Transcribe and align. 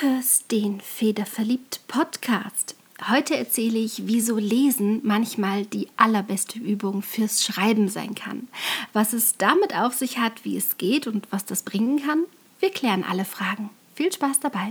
hörst 0.00 0.50
den 0.50 0.80
Federverliebt 0.80 1.80
Podcast. 1.86 2.74
Heute 3.08 3.36
erzähle 3.36 3.78
ich, 3.78 4.06
wieso 4.06 4.38
Lesen 4.38 5.00
manchmal 5.04 5.66
die 5.66 5.88
allerbeste 5.96 6.58
Übung 6.58 7.02
fürs 7.02 7.44
Schreiben 7.44 7.88
sein 7.88 8.14
kann. 8.14 8.48
Was 8.92 9.12
es 9.12 9.36
damit 9.36 9.76
auf 9.76 9.94
sich 9.94 10.18
hat, 10.18 10.44
wie 10.44 10.56
es 10.56 10.78
geht 10.78 11.06
und 11.06 11.26
was 11.30 11.44
das 11.44 11.62
bringen 11.62 12.02
kann. 12.04 12.24
Wir 12.60 12.70
klären 12.70 13.04
alle 13.04 13.24
Fragen. 13.24 13.70
Viel 13.94 14.12
Spaß 14.12 14.40
dabei! 14.40 14.70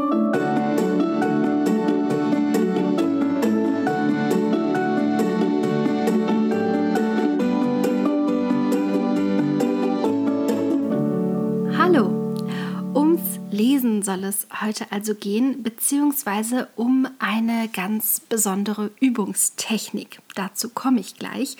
Lesen 13.61 14.01
soll 14.01 14.23
es 14.23 14.47
heute 14.59 14.91
also 14.91 15.13
gehen, 15.13 15.61
beziehungsweise 15.61 16.67
um 16.75 17.07
eine 17.19 17.69
ganz 17.71 18.19
besondere 18.19 18.89
Übungstechnik. 18.99 20.19
Dazu 20.33 20.69
komme 20.69 20.99
ich 20.99 21.15
gleich. 21.17 21.57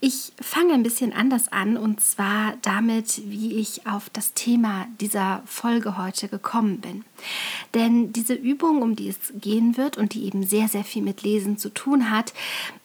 Ich 0.00 0.32
fange 0.40 0.72
ein 0.72 0.82
bisschen 0.82 1.12
anders 1.12 1.52
an 1.52 1.76
und 1.76 2.00
zwar 2.00 2.54
damit, 2.62 3.20
wie 3.26 3.56
ich 3.56 3.86
auf 3.86 4.08
das 4.08 4.32
Thema 4.32 4.86
dieser 4.98 5.42
Folge 5.44 5.98
heute 5.98 6.28
gekommen 6.28 6.80
bin. 6.80 7.04
Denn 7.74 8.14
diese 8.14 8.32
Übung, 8.32 8.80
um 8.80 8.96
die 8.96 9.08
es 9.08 9.18
gehen 9.34 9.76
wird 9.76 9.98
und 9.98 10.14
die 10.14 10.24
eben 10.24 10.46
sehr, 10.46 10.68
sehr 10.68 10.84
viel 10.84 11.02
mit 11.02 11.22
Lesen 11.22 11.58
zu 11.58 11.68
tun 11.68 12.10
hat, 12.10 12.32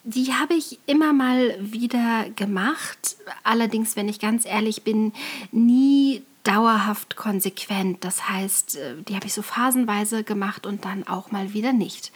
die 0.04 0.34
habe 0.34 0.56
ich 0.56 0.80
immer 0.88 1.14
mal 1.14 1.56
wieder 1.62 2.26
gemacht. 2.36 3.16
Allerdings, 3.44 3.96
wenn 3.96 4.10
ich 4.10 4.20
ganz 4.20 4.46
ehrlich 4.46 4.84
bin, 4.84 5.14
nie 5.54 6.22
dauerhaft 6.48 7.16
konsequent. 7.16 8.04
Das 8.04 8.30
heißt, 8.30 8.78
äh, 8.78 8.96
die 9.04 9.16
habe 9.16 9.28
ich 9.28 9.34
so 9.34 9.42
phasenweise 9.42 10.24
gemacht 10.24 10.66
und 10.66 10.86
dann 10.86 11.06
auch 11.08 11.32
mal 11.32 11.54
wieder 11.54 11.74
nicht. 11.74 12.12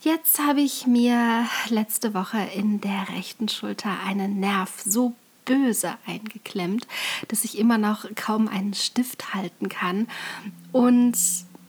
Jetzt 0.00 0.38
habe 0.38 0.60
ich 0.60 0.86
mir 0.86 1.46
letzte 1.70 2.12
Woche 2.12 2.38
in 2.54 2.80
der 2.82 3.08
rechten 3.16 3.48
Schulter 3.48 3.90
einen 4.06 4.38
Nerv 4.38 4.82
so 4.84 5.14
böse 5.46 5.94
eingeklemmt, 6.06 6.86
dass 7.28 7.44
ich 7.44 7.58
immer 7.58 7.78
noch 7.78 8.04
kaum 8.14 8.48
einen 8.48 8.74
Stift 8.74 9.34
halten 9.34 9.68
kann. 9.70 10.08
Und 10.72 11.16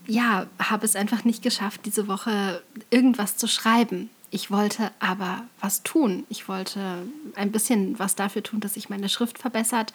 ja, 0.07 0.47
habe 0.59 0.85
es 0.85 0.95
einfach 0.95 1.23
nicht 1.23 1.43
geschafft, 1.43 1.81
diese 1.85 2.07
Woche 2.07 2.61
irgendwas 2.89 3.37
zu 3.37 3.47
schreiben. 3.47 4.09
Ich 4.35 4.51
wollte 4.51 4.91
aber 4.99 5.45
was 5.61 5.81
tun. 5.83 6.25
Ich 6.27 6.49
wollte 6.49 7.07
ein 7.35 7.53
bisschen 7.53 7.97
was 7.99 8.15
dafür 8.15 8.43
tun, 8.43 8.59
dass 8.59 8.73
sich 8.73 8.89
meine 8.89 9.07
Schrift 9.07 9.39
verbessert. 9.39 9.93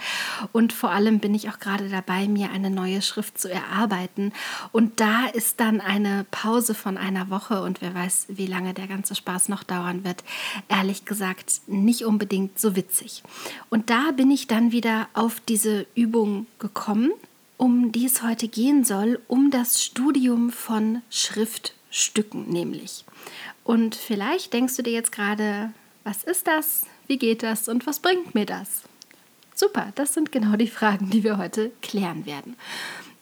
Und 0.52 0.72
vor 0.72 0.92
allem 0.92 1.18
bin 1.18 1.34
ich 1.34 1.50
auch 1.50 1.58
gerade 1.58 1.90
dabei, 1.90 2.26
mir 2.26 2.50
eine 2.50 2.70
neue 2.70 3.02
Schrift 3.02 3.38
zu 3.38 3.52
erarbeiten. 3.52 4.32
Und 4.72 4.98
da 4.98 5.26
ist 5.26 5.60
dann 5.60 5.82
eine 5.82 6.24
Pause 6.30 6.72
von 6.72 6.96
einer 6.96 7.28
Woche 7.28 7.60
und 7.60 7.82
wer 7.82 7.94
weiß, 7.94 8.28
wie 8.28 8.46
lange 8.46 8.72
der 8.72 8.86
ganze 8.86 9.14
Spaß 9.14 9.50
noch 9.50 9.62
dauern 9.62 10.04
wird. 10.04 10.24
Ehrlich 10.68 11.04
gesagt, 11.04 11.60
nicht 11.66 12.06
unbedingt 12.06 12.58
so 12.58 12.74
witzig. 12.74 13.22
Und 13.68 13.90
da 13.90 14.10
bin 14.12 14.30
ich 14.30 14.46
dann 14.46 14.72
wieder 14.72 15.08
auf 15.12 15.40
diese 15.40 15.86
Übung 15.94 16.46
gekommen, 16.58 17.10
um 17.58 17.92
die 17.92 18.06
es 18.06 18.22
heute 18.22 18.48
gehen 18.48 18.84
soll, 18.84 19.20
um 19.28 19.50
das 19.50 19.84
Studium 19.84 20.48
von 20.48 21.02
Schriftstücken 21.10 22.48
nämlich. 22.48 23.04
Und 23.64 23.94
vielleicht 23.94 24.52
denkst 24.52 24.76
du 24.76 24.82
dir 24.82 24.92
jetzt 24.92 25.12
gerade, 25.12 25.72
was 26.04 26.24
ist 26.24 26.46
das, 26.46 26.86
wie 27.06 27.18
geht 27.18 27.42
das 27.42 27.68
und 27.68 27.86
was 27.86 28.00
bringt 28.00 28.34
mir 28.34 28.46
das? 28.46 28.82
Super, 29.54 29.92
das 29.94 30.14
sind 30.14 30.32
genau 30.32 30.56
die 30.56 30.68
Fragen, 30.68 31.10
die 31.10 31.22
wir 31.22 31.36
heute 31.36 31.70
klären 31.82 32.24
werden. 32.24 32.56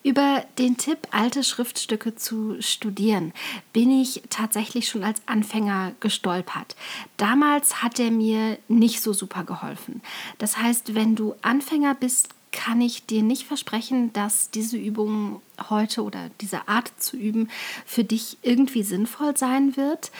Über 0.05 0.45
den 0.59 0.77
Tipp, 0.77 1.09
alte 1.11 1.43
Schriftstücke 1.43 2.15
zu 2.15 2.63
studieren, 2.63 3.33
bin 3.73 3.91
ich 3.91 4.23
tatsächlich 4.31 4.89
schon 4.89 5.03
als 5.03 5.21
Anfänger 5.27 5.93
gestolpert. 5.99 6.77
Damals 7.17 7.83
hat 7.83 7.99
er 7.99 8.13
mir 8.13 8.59
nicht 8.69 9.03
so 9.03 9.13
super 9.13 9.43
geholfen. 9.43 10.01
Das 10.39 10.57
heißt, 10.57 10.95
wenn 10.95 11.17
du 11.17 11.35
Anfänger 11.43 11.95
bist, 11.95 12.29
kann 12.59 12.81
ich 12.81 13.07
dir 13.07 13.23
nicht 13.23 13.45
versprechen, 13.45 14.13
dass 14.13 14.51
diese 14.51 14.77
Übung 14.77 15.41
heute 15.71 16.03
oder 16.03 16.29
diese 16.41 16.67
Art 16.67 16.91
zu 16.99 17.17
üben 17.17 17.49
für 17.87 18.03
dich 18.03 18.37
irgendwie 18.43 18.83
sinnvoll 18.83 19.37
sein 19.37 19.77
wird. 19.77 20.11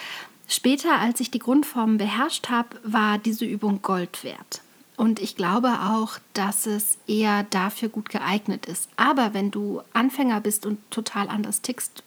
Später, 0.47 0.99
als 0.99 1.19
ich 1.19 1.31
die 1.31 1.39
Grundformen 1.39 1.97
beherrscht 1.97 2.47
habe, 2.47 2.79
war 2.83 3.17
diese 3.17 3.43
Übung 3.43 3.81
Gold 3.81 4.23
wert. 4.23 4.61
Und 4.95 5.19
ich 5.19 5.35
glaube 5.35 5.67
auch, 5.81 6.17
dass 6.33 6.65
es 6.65 6.97
eher 7.07 7.43
dafür 7.43 7.89
gut 7.89 8.07
geeignet 8.07 8.67
ist. 8.67 8.87
Aber 8.95 9.33
wenn 9.33 9.51
du 9.51 9.81
Anfänger 9.91 10.39
bist 10.39 10.65
und 10.65 10.79
total 10.91 11.27
anders 11.27 11.61
tickst, 11.61 12.03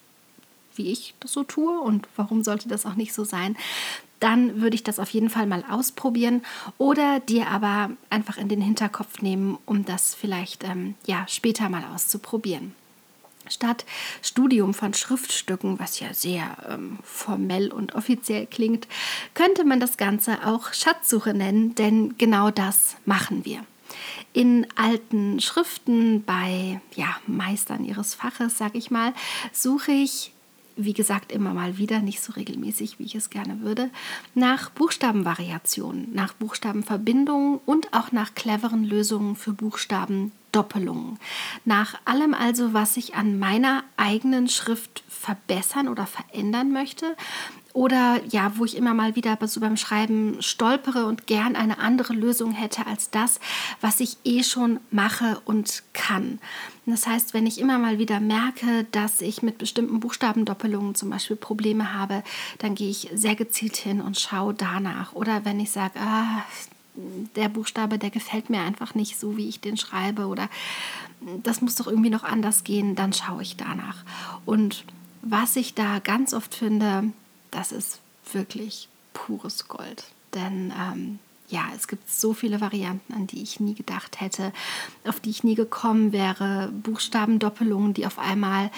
wie 0.75 0.91
ich 0.91 1.13
das 1.19 1.31
so 1.31 1.43
tue, 1.43 1.79
und 1.79 2.07
warum 2.15 2.43
sollte 2.43 2.67
das 2.67 2.87
auch 2.87 2.95
nicht 2.95 3.13
so 3.13 3.23
sein, 3.23 3.55
dann 4.23 4.61
würde 4.61 4.75
ich 4.75 4.83
das 4.83 4.99
auf 4.99 5.09
jeden 5.09 5.29
Fall 5.29 5.45
mal 5.45 5.65
ausprobieren 5.69 6.43
oder 6.77 7.19
dir 7.19 7.47
aber 7.49 7.91
einfach 8.09 8.37
in 8.37 8.47
den 8.47 8.61
Hinterkopf 8.61 9.21
nehmen, 9.21 9.57
um 9.65 9.83
das 9.83 10.15
vielleicht 10.15 10.63
ähm, 10.63 10.95
ja, 11.05 11.25
später 11.27 11.67
mal 11.67 11.83
auszuprobieren. 11.93 12.73
Statt 13.49 13.83
Studium 14.21 14.73
von 14.73 14.93
Schriftstücken, 14.93 15.77
was 15.77 15.99
ja 15.99 16.13
sehr 16.13 16.55
ähm, 16.69 16.99
formell 17.03 17.73
und 17.73 17.95
offiziell 17.95 18.47
klingt, 18.47 18.87
könnte 19.33 19.65
man 19.65 19.81
das 19.81 19.97
Ganze 19.97 20.45
auch 20.45 20.71
Schatzsuche 20.71 21.33
nennen, 21.33 21.75
denn 21.75 22.17
genau 22.17 22.49
das 22.49 22.95
machen 23.05 23.43
wir. 23.43 23.65
In 24.31 24.65
alten 24.77 25.41
Schriften 25.41 26.23
bei 26.23 26.79
ja, 26.95 27.17
Meistern 27.27 27.83
ihres 27.83 28.15
Faches, 28.15 28.57
sage 28.57 28.77
ich 28.77 28.89
mal, 28.89 29.13
suche 29.51 29.91
ich 29.91 30.32
wie 30.75 30.93
gesagt, 30.93 31.31
immer 31.31 31.53
mal 31.53 31.77
wieder, 31.77 31.99
nicht 31.99 32.21
so 32.21 32.33
regelmäßig, 32.33 32.99
wie 32.99 33.03
ich 33.03 33.15
es 33.15 33.29
gerne 33.29 33.61
würde, 33.61 33.89
nach 34.33 34.69
Buchstabenvariationen, 34.71 36.13
nach 36.13 36.33
Buchstabenverbindungen 36.33 37.59
und 37.65 37.93
auch 37.93 38.11
nach 38.11 38.35
cleveren 38.35 38.83
Lösungen 38.83 39.35
für 39.35 39.53
Buchstabendoppelungen. 39.53 41.19
Nach 41.65 41.99
allem 42.05 42.33
also, 42.33 42.73
was 42.73 42.97
ich 42.97 43.15
an 43.15 43.39
meiner 43.39 43.83
eigenen 43.97 44.47
Schrift 44.47 45.03
verbessern 45.07 45.87
oder 45.87 46.05
verändern 46.05 46.71
möchte, 46.71 47.15
oder 47.73 48.21
ja, 48.29 48.53
wo 48.55 48.65
ich 48.65 48.77
immer 48.77 48.93
mal 48.93 49.15
wieder 49.15 49.37
so 49.41 49.59
beim 49.59 49.77
Schreiben 49.77 50.37
stolpere 50.41 51.07
und 51.07 51.25
gern 51.25 51.55
eine 51.55 51.79
andere 51.79 52.13
Lösung 52.13 52.51
hätte 52.51 52.85
als 52.85 53.09
das, 53.09 53.39
was 53.81 53.99
ich 53.99 54.17
eh 54.23 54.43
schon 54.43 54.79
mache 54.91 55.41
und 55.45 55.83
kann. 55.93 56.39
Das 56.85 57.07
heißt, 57.07 57.33
wenn 57.33 57.47
ich 57.47 57.59
immer 57.59 57.79
mal 57.79 57.97
wieder 57.97 58.19
merke, 58.19 58.85
dass 58.91 59.21
ich 59.21 59.41
mit 59.41 59.57
bestimmten 59.57 59.99
Buchstabendoppelungen 59.99 60.95
zum 60.95 61.09
Beispiel 61.09 61.35
Probleme 61.35 61.93
habe, 61.93 62.23
dann 62.59 62.75
gehe 62.75 62.89
ich 62.89 63.09
sehr 63.13 63.35
gezielt 63.35 63.75
hin 63.77 64.01
und 64.01 64.19
schaue 64.19 64.53
danach. 64.53 65.13
Oder 65.13 65.43
wenn 65.43 65.59
ich 65.59 65.71
sage, 65.71 65.99
ah, 65.99 66.43
der 67.35 67.49
Buchstabe, 67.49 67.97
der 67.97 68.11
gefällt 68.11 68.51
mir 68.51 68.61
einfach 68.61 68.93
nicht 68.93 69.19
so, 69.19 69.35
wie 69.35 69.49
ich 69.49 69.61
den 69.61 69.77
schreibe 69.77 70.27
oder 70.27 70.47
das 71.41 71.61
muss 71.61 71.75
doch 71.75 71.87
irgendwie 71.87 72.11
noch 72.11 72.23
anders 72.23 72.63
gehen, 72.63 72.95
dann 72.95 73.13
schaue 73.13 73.41
ich 73.41 73.57
danach. 73.57 74.03
Und 74.45 74.85
was 75.23 75.55
ich 75.55 75.73
da 75.73 75.99
ganz 75.99 76.33
oft 76.33 76.53
finde, 76.53 77.11
das 77.53 77.71
ist 77.71 77.99
wirklich 78.31 78.89
pures 79.13 79.67
Gold. 79.67 80.03
Denn 80.33 80.73
ähm, 80.77 81.19
ja, 81.49 81.65
es 81.75 81.87
gibt 81.87 82.09
so 82.09 82.33
viele 82.33 82.61
Varianten, 82.61 83.13
an 83.13 83.27
die 83.27 83.43
ich 83.43 83.59
nie 83.59 83.75
gedacht 83.75 84.21
hätte, 84.21 84.51
auf 85.05 85.19
die 85.19 85.29
ich 85.29 85.43
nie 85.43 85.53
gekommen 85.53 86.11
wäre. 86.11 86.71
Buchstabendoppelungen, 86.81 87.93
die 87.93 88.07
auf 88.07 88.17
einmal 88.17 88.71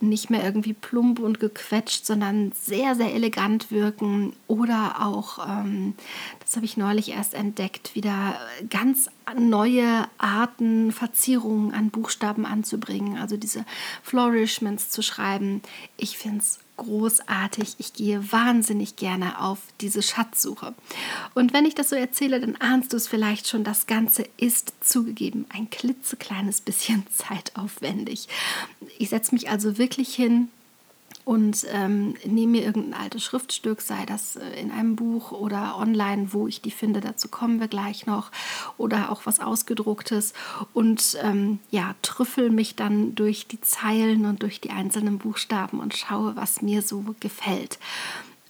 nicht 0.00 0.30
mehr 0.30 0.42
irgendwie 0.42 0.72
plump 0.72 1.18
und 1.18 1.40
gequetscht, 1.40 2.06
sondern 2.06 2.52
sehr, 2.52 2.94
sehr 2.94 3.12
elegant 3.12 3.70
wirken. 3.70 4.34
Oder 4.46 5.04
auch, 5.04 5.46
ähm, 5.46 5.94
das 6.40 6.56
habe 6.56 6.64
ich 6.64 6.78
neulich 6.78 7.10
erst 7.10 7.34
entdeckt, 7.34 7.94
wieder 7.94 8.34
ganz 8.70 9.10
neue 9.36 10.08
Arten, 10.16 10.90
Verzierungen 10.90 11.74
an 11.74 11.90
Buchstaben 11.90 12.46
anzubringen. 12.46 13.18
Also 13.18 13.36
diese 13.36 13.66
Flourishments 14.02 14.88
zu 14.88 15.02
schreiben. 15.02 15.60
Ich 15.98 16.16
finde 16.16 16.38
es 16.38 16.60
großartig. 16.82 17.76
Ich 17.78 17.92
gehe 17.92 18.32
wahnsinnig 18.32 18.96
gerne 18.96 19.40
auf 19.40 19.58
diese 19.80 20.02
Schatzsuche. 20.02 20.74
Und 21.34 21.52
wenn 21.52 21.64
ich 21.64 21.74
das 21.74 21.90
so 21.90 21.96
erzähle, 21.96 22.40
dann 22.40 22.56
ahnst 22.56 22.92
du 22.92 22.96
es 22.96 23.08
vielleicht 23.08 23.48
schon, 23.48 23.64
das 23.64 23.86
Ganze 23.86 24.24
ist 24.36 24.74
zugegeben 24.80 25.46
ein 25.50 25.70
klitzekleines 25.70 26.60
bisschen 26.60 27.06
zeitaufwendig. 27.16 28.28
Ich 28.98 29.10
setze 29.10 29.34
mich 29.34 29.48
also 29.48 29.78
wirklich 29.78 30.14
hin, 30.14 30.48
und 31.24 31.66
ähm, 31.70 32.14
nehme 32.24 32.52
mir 32.52 32.64
irgendein 32.64 33.00
altes 33.00 33.22
Schriftstück, 33.22 33.80
sei 33.80 34.04
das 34.06 34.36
äh, 34.36 34.60
in 34.60 34.70
einem 34.70 34.96
Buch 34.96 35.32
oder 35.32 35.78
online, 35.78 36.32
wo 36.32 36.48
ich 36.48 36.60
die 36.60 36.70
finde, 36.70 37.00
dazu 37.00 37.28
kommen 37.28 37.60
wir 37.60 37.68
gleich 37.68 38.06
noch, 38.06 38.30
oder 38.76 39.10
auch 39.12 39.24
was 39.24 39.40
ausgedrucktes 39.40 40.32
und 40.74 41.16
ähm, 41.22 41.60
ja, 41.70 41.94
trüffel 42.02 42.50
mich 42.50 42.74
dann 42.74 43.14
durch 43.14 43.46
die 43.46 43.60
Zeilen 43.60 44.26
und 44.26 44.42
durch 44.42 44.60
die 44.60 44.70
einzelnen 44.70 45.18
Buchstaben 45.18 45.80
und 45.80 45.96
schaue, 45.96 46.34
was 46.36 46.62
mir 46.62 46.82
so 46.82 47.04
gefällt. 47.20 47.78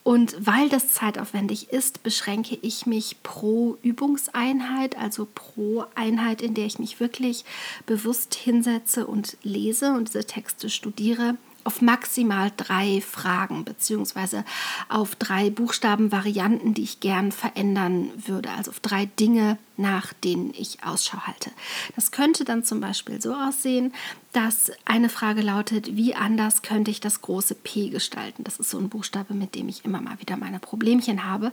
Und 0.04 0.34
weil 0.44 0.68
das 0.68 0.88
zeitaufwendig 0.88 1.70
ist, 1.70 2.02
beschränke 2.02 2.58
ich 2.60 2.86
mich 2.86 3.22
pro 3.22 3.78
Übungseinheit, 3.82 4.98
also 4.98 5.28
pro 5.32 5.84
Einheit, 5.94 6.42
in 6.42 6.54
der 6.54 6.66
ich 6.66 6.80
mich 6.80 6.98
wirklich 6.98 7.44
bewusst 7.86 8.34
hinsetze 8.34 9.06
und 9.06 9.36
lese 9.44 9.92
und 9.92 10.08
diese 10.08 10.24
Texte 10.24 10.70
studiere, 10.70 11.36
auf 11.64 11.82
maximal 11.82 12.52
drei 12.56 13.00
Fragen 13.00 13.64
beziehungsweise 13.64 14.44
auf 14.88 15.14
drei 15.14 15.50
Buchstabenvarianten, 15.50 16.74
die 16.74 16.82
ich 16.82 17.00
gern 17.00 17.32
verändern 17.32 18.10
würde, 18.16 18.50
also 18.50 18.70
auf 18.70 18.80
drei 18.80 19.06
Dinge, 19.06 19.58
nach 19.76 20.12
denen 20.12 20.52
ich 20.56 20.84
Ausschau 20.84 21.18
halte. 21.26 21.50
Das 21.96 22.10
könnte 22.10 22.44
dann 22.44 22.64
zum 22.64 22.80
Beispiel 22.80 23.20
so 23.20 23.34
aussehen, 23.34 23.92
dass 24.32 24.70
eine 24.84 25.08
Frage 25.08 25.42
lautet, 25.42 25.96
wie 25.96 26.14
anders 26.14 26.62
könnte 26.62 26.90
ich 26.90 27.00
das 27.00 27.20
große 27.20 27.54
P 27.54 27.90
gestalten? 27.90 28.44
Das 28.44 28.58
ist 28.58 28.70
so 28.70 28.78
ein 28.78 28.88
Buchstabe, 28.88 29.34
mit 29.34 29.54
dem 29.54 29.68
ich 29.68 29.84
immer 29.84 30.00
mal 30.00 30.18
wieder 30.20 30.36
meine 30.36 30.58
Problemchen 30.58 31.24
habe. 31.24 31.52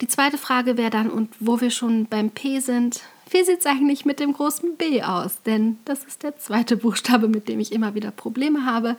Die 0.00 0.08
zweite 0.08 0.38
Frage 0.38 0.76
wäre 0.76 0.90
dann, 0.90 1.10
und 1.10 1.32
wo 1.38 1.60
wir 1.60 1.70
schon 1.70 2.06
beim 2.06 2.30
P 2.30 2.60
sind, 2.60 3.02
wie 3.30 3.44
sieht 3.44 3.60
es 3.60 3.66
eigentlich 3.66 4.04
mit 4.04 4.20
dem 4.20 4.32
großen 4.32 4.76
B 4.76 5.02
aus? 5.02 5.42
Denn 5.42 5.78
das 5.84 6.04
ist 6.04 6.22
der 6.22 6.36
zweite 6.38 6.76
Buchstabe, 6.76 7.28
mit 7.28 7.48
dem 7.48 7.60
ich 7.60 7.72
immer 7.72 7.94
wieder 7.94 8.10
Probleme 8.10 8.66
habe. 8.66 8.96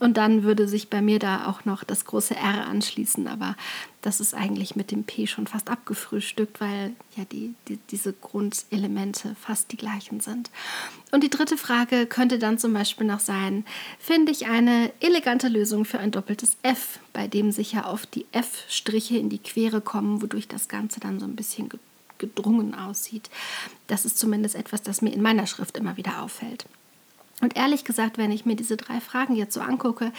Und 0.00 0.16
dann 0.16 0.42
würde 0.42 0.66
sich 0.66 0.90
bei 0.90 1.00
mir 1.00 1.18
da 1.18 1.46
auch 1.46 1.64
noch 1.64 1.84
das 1.84 2.04
große 2.04 2.34
R 2.34 2.66
anschließen. 2.66 3.28
Aber 3.28 3.56
das 4.02 4.20
ist 4.20 4.34
eigentlich 4.34 4.76
mit 4.76 4.90
dem 4.90 5.04
P 5.04 5.26
schon 5.26 5.46
fast 5.46 5.70
abgefrühstückt, 5.70 6.60
weil 6.60 6.94
ja 7.16 7.24
die, 7.24 7.54
die, 7.68 7.78
diese 7.90 8.12
Grundelemente 8.12 9.36
fast 9.40 9.72
die 9.72 9.76
gleichen 9.76 10.20
sind. 10.20 10.50
Und 11.10 11.22
die 11.22 11.30
dritte 11.30 11.56
Frage 11.56 12.06
könnte 12.06 12.38
dann 12.38 12.58
zum 12.58 12.72
Beispiel 12.72 13.06
noch 13.06 13.20
sein, 13.20 13.64
finde 13.98 14.32
ich 14.32 14.46
eine 14.46 14.92
elegante 15.00 15.48
Lösung 15.48 15.84
für 15.84 15.98
ein 15.98 16.10
doppeltes 16.10 16.56
F, 16.62 17.00
bei 17.12 17.26
dem 17.26 17.50
sich 17.50 17.72
ja 17.72 17.90
oft 17.90 18.14
die 18.14 18.26
F-Striche 18.32 19.18
in 19.18 19.30
die 19.30 19.38
Quere 19.38 19.80
kommen, 19.80 20.22
wodurch 20.22 20.48
das 20.48 20.68
Ganze 20.68 21.00
dann 21.00 21.18
so 21.18 21.26
ein 21.26 21.36
bisschen 21.36 21.68
gedrungen 22.18 22.74
aussieht. 22.74 23.30
Das 23.86 24.04
ist 24.04 24.18
zumindest 24.18 24.54
etwas, 24.54 24.82
das 24.82 25.02
mir 25.02 25.12
in 25.12 25.22
meiner 25.22 25.46
Schrift 25.46 25.76
immer 25.76 25.96
wieder 25.96 26.22
auffällt. 26.22 26.66
Und 27.40 27.56
ehrlich 27.56 27.84
gesagt, 27.84 28.18
wenn 28.18 28.32
ich 28.32 28.46
mir 28.46 28.56
diese 28.56 28.76
drei 28.76 29.00
Fragen 29.00 29.36
jetzt 29.36 29.54
so 29.54 29.60
angucke, 29.60 30.12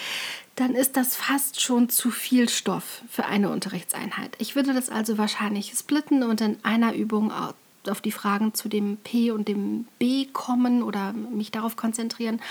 dann 0.56 0.74
ist 0.74 0.96
das 0.96 1.16
fast 1.16 1.60
schon 1.60 1.90
zu 1.90 2.12
viel 2.12 2.48
Stoff 2.48 3.02
für 3.10 3.26
eine 3.26 3.50
Unterrichtseinheit. 3.50 4.36
Ich 4.40 4.56
würde 4.56 4.74
das 4.74 4.90
also 4.90 5.18
wahrscheinlich 5.18 5.74
splitten 5.78 6.24
und 6.24 6.40
in 6.40 6.58
einer 6.64 6.94
Übung 6.94 7.32
auf 7.88 8.02
die 8.02 8.12
Fragen 8.12 8.54
zu 8.54 8.68
dem 8.68 8.98
P 8.98 9.32
und 9.32 9.48
dem 9.48 9.86
B 10.00 10.26
kommen 10.26 10.84
oder 10.84 11.14
mich 11.14 11.52
darauf 11.52 11.76
konzentrieren 11.76 12.42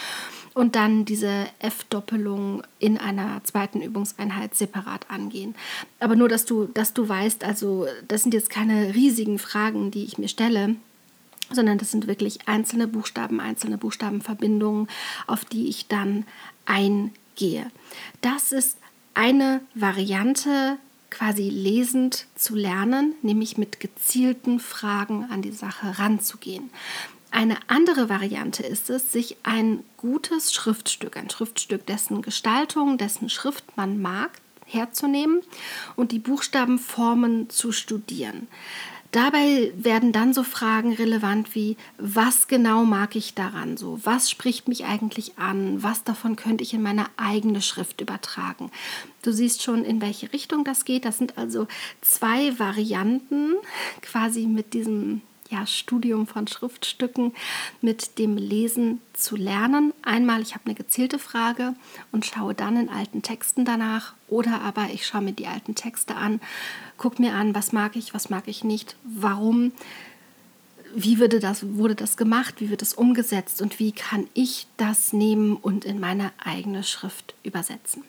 und 0.55 0.75
dann 0.75 1.05
diese 1.05 1.47
F-Doppelung 1.59 2.63
in 2.79 2.99
einer 2.99 3.43
zweiten 3.45 3.81
Übungseinheit 3.81 4.55
separat 4.55 5.11
angehen. 5.11 5.55
Aber 6.01 6.17
nur, 6.17 6.29
dass 6.29 6.45
du, 6.45 6.67
dass 6.67 6.95
du 6.95 7.09
weißt, 7.09 7.45
also 7.45 7.87
das 8.07 8.23
sind 8.23 8.35
jetzt 8.35 8.51
keine 8.51 8.95
riesigen 8.95 9.39
Fragen, 9.39 9.91
die 9.91 10.05
ich 10.05 10.19
mir 10.19 10.29
stelle, 10.29 10.77
sondern 11.51 11.79
das 11.79 11.91
sind 11.91 12.07
wirklich 12.07 12.49
einzelne 12.49 12.89
Buchstaben, 12.89 13.41
einzelne 13.41 13.79
Buchstabenverbindungen, 13.79 14.89
auf 15.27 15.45
die 15.45 15.69
ich 15.69 15.89
dann 15.89 16.25
eingehe. 16.67 17.71
Das 18.21 18.53
ist 18.53 18.79
eine 19.15 19.61
Variante 19.75 20.79
quasi 21.11 21.49
lesend 21.49 22.27
zu 22.35 22.55
lernen, 22.55 23.15
nämlich 23.23 23.59
mit 23.59 23.81
gezielten 23.81 24.61
Fragen 24.61 25.25
an 25.31 25.43
die 25.43 25.53
Sache 25.53 25.99
ranzugehen. 25.99 26.71
Eine 27.31 27.59
andere 27.69 28.09
Variante 28.09 28.63
ist 28.63 28.89
es, 28.89 29.13
sich 29.13 29.37
ein 29.43 29.85
gutes 29.97 30.53
Schriftstück, 30.53 31.17
ein 31.17 31.29
Schriftstück, 31.29 31.87
dessen 31.87 32.23
Gestaltung, 32.23 32.97
dessen 32.97 33.29
Schrift 33.29 33.77
man 33.77 34.01
mag, 34.01 34.31
herzunehmen 34.65 35.43
und 35.97 36.13
die 36.13 36.19
Buchstabenformen 36.19 37.51
zu 37.51 37.73
studieren. 37.73 38.49
Dabei 39.11 39.73
werden 39.75 40.13
dann 40.13 40.35
so 40.35 40.43
Fragen 40.43 40.93
relevant 40.93 41.55
wie, 41.55 41.79
was 41.97 42.47
genau 42.47 42.85
mag 42.85 43.17
ich 43.17 43.35
daran 43.35 43.79
so? 43.79 43.99
Was 44.05 44.31
spricht 44.31 44.69
mich 44.69 44.85
eigentlich 44.85 45.39
an? 45.39 45.83
Was 45.83 46.05
davon 46.05 46.37
könnte 46.37 46.63
ich 46.63 46.75
in 46.75 46.83
meine 46.83 47.07
eigene 47.17 47.63
Schrift 47.63 48.03
übertragen? 48.03 48.71
Du 49.23 49.33
siehst 49.33 49.63
schon, 49.63 49.85
in 49.85 50.03
welche 50.03 50.31
Richtung 50.35 50.63
das 50.63 50.85
geht. 50.85 51.07
Das 51.07 51.17
sind 51.17 51.39
also 51.39 51.67
zwei 52.03 52.59
Varianten 52.59 53.55
quasi 54.03 54.47
mit 54.47 54.75
diesem 54.75 55.23
ja, 55.51 55.67
Studium 55.67 56.27
von 56.27 56.47
Schriftstücken 56.47 57.35
mit 57.81 58.19
dem 58.19 58.37
Lesen 58.37 59.01
zu 59.13 59.37
lernen. 59.37 59.95
Einmal, 60.03 60.43
ich 60.43 60.55
habe 60.55 60.67
eine 60.67 60.75
gezielte 60.75 61.19
Frage 61.19 61.75
und 62.13 62.27
schaue 62.27 62.55
dann 62.55 62.77
in 62.77 62.89
alten 62.89 63.23
Texten 63.23 63.65
danach 63.65 64.15
oder 64.29 64.61
aber 64.61 64.89
ich 64.93 65.07
schaue 65.07 65.23
mir 65.23 65.33
die 65.33 65.47
alten 65.47 65.75
Texte 65.75 66.17
an, 66.17 66.41
gucke 66.97 67.23
mir 67.23 67.35
an, 67.35 67.55
was 67.55 67.73
mag 67.73 67.97
ich, 67.97 68.15
was 68.15 68.29
mag 68.29 68.45
ich 68.47 68.63
nicht, 68.63 68.97
warum, 69.05 69.73
wie 70.95 71.19
wurde 71.19 71.41
das, 71.41 71.65
wurde 71.77 71.95
das 71.95 72.17
gemacht, 72.17 72.57
wie 72.59 72.71
wird 72.71 72.83
es 72.83 72.95
umgesetzt 72.95 73.63
und 73.63 73.79
wie 73.79 73.93
kann 73.93 74.29
ich 74.35 74.67
das 74.77 75.13
nehmen 75.13 75.57
und 75.57 75.85
in 75.85 75.99
meine 75.99 76.33
eigene 76.39 76.85
Schrift 76.85 77.35
übersetzen 77.43 78.05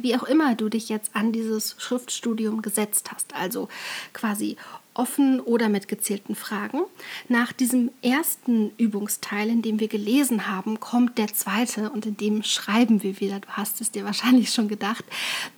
wie 0.00 0.16
auch 0.16 0.22
immer 0.22 0.54
du 0.54 0.68
dich 0.68 0.88
jetzt 0.88 1.14
an 1.14 1.32
dieses 1.32 1.74
Schriftstudium 1.78 2.62
gesetzt 2.62 3.10
hast, 3.12 3.34
also 3.34 3.68
quasi 4.12 4.56
offen 4.98 5.40
oder 5.40 5.68
mit 5.68 5.88
gezielten 5.88 6.34
Fragen. 6.34 6.80
Nach 7.28 7.52
diesem 7.52 7.90
ersten 8.02 8.72
Übungsteil, 8.76 9.48
in 9.48 9.62
dem 9.62 9.80
wir 9.80 9.88
gelesen 9.88 10.48
haben, 10.48 10.80
kommt 10.80 11.16
der 11.18 11.28
zweite 11.28 11.90
und 11.90 12.04
in 12.04 12.16
dem 12.16 12.42
schreiben 12.42 13.02
wir 13.02 13.20
wieder. 13.20 13.40
Du 13.40 13.48
hast 13.48 13.80
es 13.80 13.90
dir 13.90 14.04
wahrscheinlich 14.08 14.50
schon 14.50 14.68
gedacht, 14.68 15.04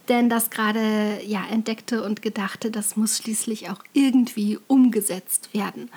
denn 0.09 0.29
das 0.29 0.51
gerade 0.51 1.21
ja 1.25 1.45
entdeckte 1.51 2.05
und 2.05 2.23
gedachte, 2.23 2.71
das 2.71 2.97
muss 2.97 3.17
schließlich 3.17 3.71
auch 3.71 3.83
irgendwie 3.95 4.59
umgesetzt 4.67 5.55
werden. 5.55 5.91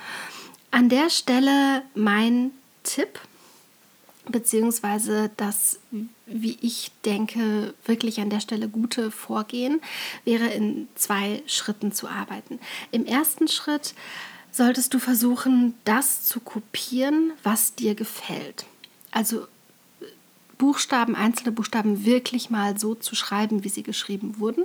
An 0.72 0.89
der 0.89 1.10
Stelle 1.10 1.84
mein 1.94 2.51
Tipp 2.84 3.20
beziehungsweise 4.25 5.32
das, 5.38 5.80
wie 6.25 6.58
ich 6.62 6.92
denke, 7.06 7.74
wirklich 7.86 8.20
an 8.20 8.30
der 8.30 8.39
Stelle 8.39 8.70
gute 8.70 9.12
Vorgehen 9.12 9.82
wäre 10.25 10.48
in 10.48 10.88
zwei 10.96 11.44
Schritten 11.46 11.92
zu 11.92 12.08
arbeiten. 12.08 12.60
Im 12.92 13.06
ersten 13.06 13.48
Schritt 13.48 13.94
solltest 14.51 14.94
du 14.94 15.00
versuchen, 15.00 15.74
das 15.84 16.25
zu 16.25 16.39
kopieren, 16.39 17.34
was 17.44 17.75
dir 17.75 17.96
gefällt. 17.96 18.65
Also 19.12 19.48
Buchstaben, 20.58 21.15
einzelne 21.15 21.51
Buchstaben 21.51 22.06
wirklich 22.06 22.50
mal 22.50 22.80
so 22.80 22.96
zu 22.96 23.15
schreiben, 23.15 23.63
wie 23.63 23.70
sie 23.70 23.84
geschrieben 23.84 24.39
wurden. 24.39 24.63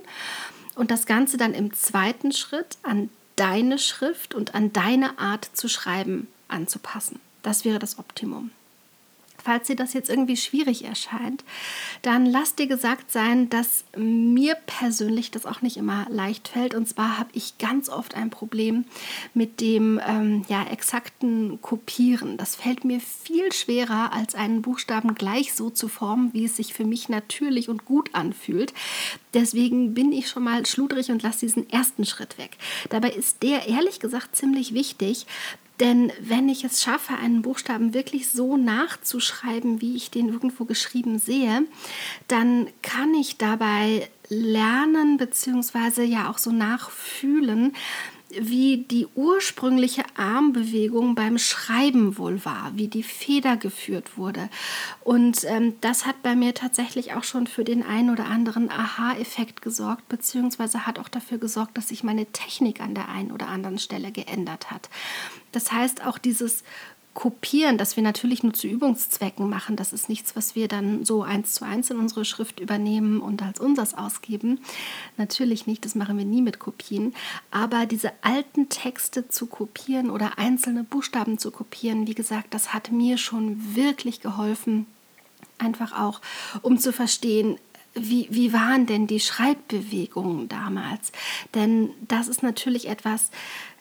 Und 0.75 0.91
das 0.91 1.07
Ganze 1.07 1.37
dann 1.37 1.55
im 1.55 1.73
zweiten 1.73 2.33
Schritt 2.33 2.79
an 2.83 3.11
deine 3.35 3.79
Schrift 3.79 4.35
und 4.35 4.55
an 4.55 4.73
deine 4.73 5.19
Art 5.19 5.49
zu 5.53 5.69
schreiben 5.69 6.29
anzupassen. 6.49 7.21
Das 7.43 7.65
wäre 7.65 7.79
das 7.79 7.99
Optimum. 7.99 8.51
Falls 9.49 9.67
dir 9.67 9.77
das 9.77 9.95
jetzt 9.95 10.11
irgendwie 10.11 10.37
schwierig 10.37 10.85
erscheint, 10.85 11.43
dann 12.03 12.27
lass 12.27 12.55
dir 12.55 12.67
gesagt 12.67 13.11
sein, 13.11 13.49
dass 13.49 13.85
mir 13.97 14.57
persönlich 14.67 15.31
das 15.31 15.47
auch 15.47 15.63
nicht 15.63 15.79
immer 15.79 16.07
leicht 16.11 16.49
fällt. 16.49 16.75
Und 16.75 16.87
zwar 16.87 17.17
habe 17.17 17.31
ich 17.33 17.57
ganz 17.57 17.89
oft 17.89 18.15
ein 18.15 18.29
Problem 18.29 18.85
mit 19.33 19.63
dem 19.63 19.99
ähm, 20.07 20.45
ja, 20.51 20.67
exakten 20.71 21.63
Kopieren. 21.63 22.37
Das 22.37 22.57
fällt 22.57 22.85
mir 22.85 23.01
viel 23.01 23.51
schwerer, 23.51 24.13
als 24.13 24.35
einen 24.35 24.61
Buchstaben 24.61 25.15
gleich 25.15 25.55
so 25.55 25.71
zu 25.71 25.89
formen, 25.89 26.35
wie 26.35 26.45
es 26.45 26.57
sich 26.57 26.75
für 26.75 26.85
mich 26.85 27.09
natürlich 27.09 27.71
und 27.71 27.87
gut 27.87 28.15
anfühlt. 28.15 28.75
Deswegen 29.33 29.95
bin 29.95 30.13
ich 30.13 30.29
schon 30.29 30.45
mal 30.45 30.67
schludrig 30.67 31.11
und 31.11 31.23
lasse 31.23 31.41
diesen 31.47 31.71
ersten 31.71 32.05
Schritt 32.05 32.37
weg. 32.37 32.59
Dabei 32.91 33.13
ist 33.13 33.43
der 33.43 33.67
ehrlich 33.67 33.99
gesagt 33.99 34.37
ziemlich 34.37 34.75
wichtig, 34.75 35.25
denn 35.81 36.13
wenn 36.21 36.49
ich 36.49 36.65
es 36.65 36.83
schaffe, 36.83 37.15
einen 37.15 37.43
Buchstaben 37.43 37.95
wirklich 37.95 38.29
so 38.29 38.57
nachzuschreiben, 38.57 39.81
wie 39.81 39.97
ich 39.97 40.11
den 40.11 40.29
irgendwo 40.29 40.65
geschrieben 40.65 41.19
sehe, 41.19 41.63
dann 42.27 42.69
kann 42.83 43.15
ich 43.15 43.39
dabei 43.39 44.09
lernen 44.29 45.17
bzw. 45.17 46.05
ja 46.05 46.31
auch 46.31 46.39
so 46.39 46.51
nachfühlen, 46.51 47.75
wie 48.31 48.79
die 48.79 49.07
ursprüngliche 49.15 50.03
Armbewegung 50.17 51.15
beim 51.15 51.39
Schreiben 51.39 52.19
wohl 52.19 52.45
war, 52.45 52.73
wie 52.75 52.89
die 52.89 53.03
Feder 53.03 53.57
geführt 53.57 54.19
wurde. 54.19 54.51
Und 55.03 55.45
ähm, 55.45 55.75
das 55.81 56.05
hat 56.05 56.23
bei 56.23 56.35
mir 56.35 56.55
tatsächlich 56.55 57.15
auch 57.15 57.25
schon 57.25 57.47
für 57.47 57.65
den 57.65 57.83
einen 57.83 58.11
oder 58.11 58.27
anderen 58.27 58.71
Aha-Effekt 58.71 59.63
gesorgt, 59.63 60.09
beziehungsweise 60.09 60.87
hat 60.87 60.99
auch 60.99 61.09
dafür 61.09 61.39
gesorgt, 61.39 61.77
dass 61.79 61.89
sich 61.89 62.05
meine 62.05 62.27
Technik 62.27 62.81
an 62.81 62.95
der 62.95 63.09
einen 63.09 63.33
oder 63.33 63.49
anderen 63.49 63.79
Stelle 63.79 64.13
geändert 64.13 64.71
hat. 64.71 64.91
Das 65.53 65.73
heißt, 65.73 66.05
auch 66.05 66.19
dieses 66.19 66.65
Kopieren, 67.19 67.79
das 67.79 67.97
wir 67.97 68.05
natürlich 68.05 68.45
nur 68.45 68.53
zu 68.53 68.69
Übungszwecken 68.69 69.51
machen, 69.51 69.75
das 69.75 69.93
ist 69.93 70.09
nichts, 70.09 70.37
was 70.37 70.55
wir 70.55 70.69
dann 70.69 71.05
so 71.05 71.25
eins 71.25 71.55
zu 71.55 71.65
eins 71.65 71.91
in 71.91 71.99
unsere 71.99 72.25
Schrift 72.25 72.61
übernehmen 72.61 73.21
und 73.21 73.43
als 73.43 73.59
unseres 73.59 73.95
ausgeben. 73.95 74.61
Natürlich 75.17 75.67
nicht, 75.67 75.85
das 75.85 75.97
machen 75.97 76.17
wir 76.17 76.25
nie 76.25 76.43
mit 76.43 76.61
Kopien. 76.61 77.17
Aber 77.51 77.87
diese 77.87 78.13
alten 78.23 78.69
Texte 78.69 79.27
zu 79.27 79.47
kopieren 79.47 80.11
oder 80.11 80.39
einzelne 80.39 80.85
Buchstaben 80.85 81.39
zu 81.39 81.51
kopieren, 81.51 82.07
wie 82.07 82.15
gesagt, 82.15 82.55
das 82.55 82.73
hat 82.73 82.93
mir 82.93 83.19
schon 83.19 83.75
wirklich 83.75 84.21
geholfen, 84.21 84.87
einfach 85.59 85.99
auch, 85.99 86.21
um 86.63 86.79
zu 86.79 86.93
verstehen, 86.93 87.59
wie, 87.95 88.29
wie 88.31 88.53
waren 88.53 88.87
denn 88.87 89.09
die 89.09 89.19
Schreibbewegungen 89.19 90.49
damals? 90.49 91.11
Denn 91.57 91.91
das 92.07 92.29
ist 92.29 92.45
natürlich 92.45 92.89
etwas, 92.89 93.33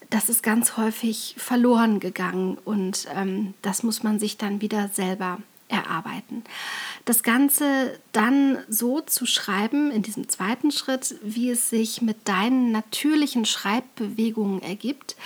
das 0.10 0.30
ist 0.30 0.44
ganz 0.44 0.78
häufig 0.78 1.36
verloren 1.38 2.00
gegangen 2.00 2.58
und 2.64 3.08
ähm, 3.14 3.54
das 3.62 3.84
muss 3.84 4.04
man 4.04 4.20
sich 4.20 4.38
dann 4.38 4.62
wieder 4.62 4.90
selber 4.90 5.40
erarbeiten. 5.70 6.44
Das 7.06 7.24
Ganze 7.24 8.00
dann 8.14 8.58
so 8.70 9.02
zu 9.02 9.26
schreiben 9.26 9.92
in 9.92 10.02
diesem 10.02 10.30
zweiten 10.30 10.72
Schritt, 10.72 11.16
wie 11.22 11.50
es 11.50 11.70
sich 11.70 12.02
mit 12.02 12.28
deinen 12.28 12.72
natürlichen 12.72 13.46
Schreibbewegungen 13.46 14.62
ergibt, 14.62 15.18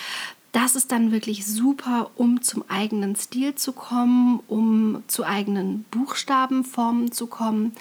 das 0.51 0.75
ist 0.75 0.91
dann 0.91 1.11
wirklich 1.13 1.45
super, 1.45 2.11
um 2.15 2.41
zum 2.41 2.65
eigenen 2.67 3.15
Stil 3.15 3.55
zu 3.55 3.71
kommen, 3.71 4.41
um 4.47 5.01
zu 5.07 5.23
eigenen 5.23 5.85
Buchstabenformen 5.91 7.11
zu 7.13 7.27
kommen. 7.27 7.71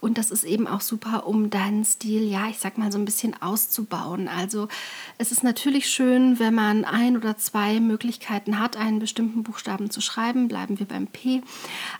Und 0.00 0.18
das 0.18 0.30
ist 0.30 0.44
eben 0.44 0.66
auch 0.66 0.82
super, 0.82 1.26
um 1.26 1.48
deinen 1.48 1.84
Stil, 1.84 2.22
ja, 2.22 2.48
ich 2.48 2.58
sag 2.58 2.76
mal 2.76 2.92
so 2.92 2.98
ein 2.98 3.06
bisschen 3.06 3.40
auszubauen. 3.40 4.28
Also 4.28 4.68
es 5.16 5.32
ist 5.32 5.42
natürlich 5.42 5.88
schön, 5.88 6.38
wenn 6.38 6.54
man 6.54 6.84
ein 6.84 7.16
oder 7.16 7.38
zwei 7.38 7.80
Möglichkeiten 7.80 8.58
hat, 8.58 8.76
einen 8.76 8.98
bestimmten 8.98 9.42
Buchstaben 9.42 9.90
zu 9.90 10.02
schreiben. 10.02 10.48
Bleiben 10.48 10.78
wir 10.78 10.86
beim 10.86 11.06
P. 11.06 11.42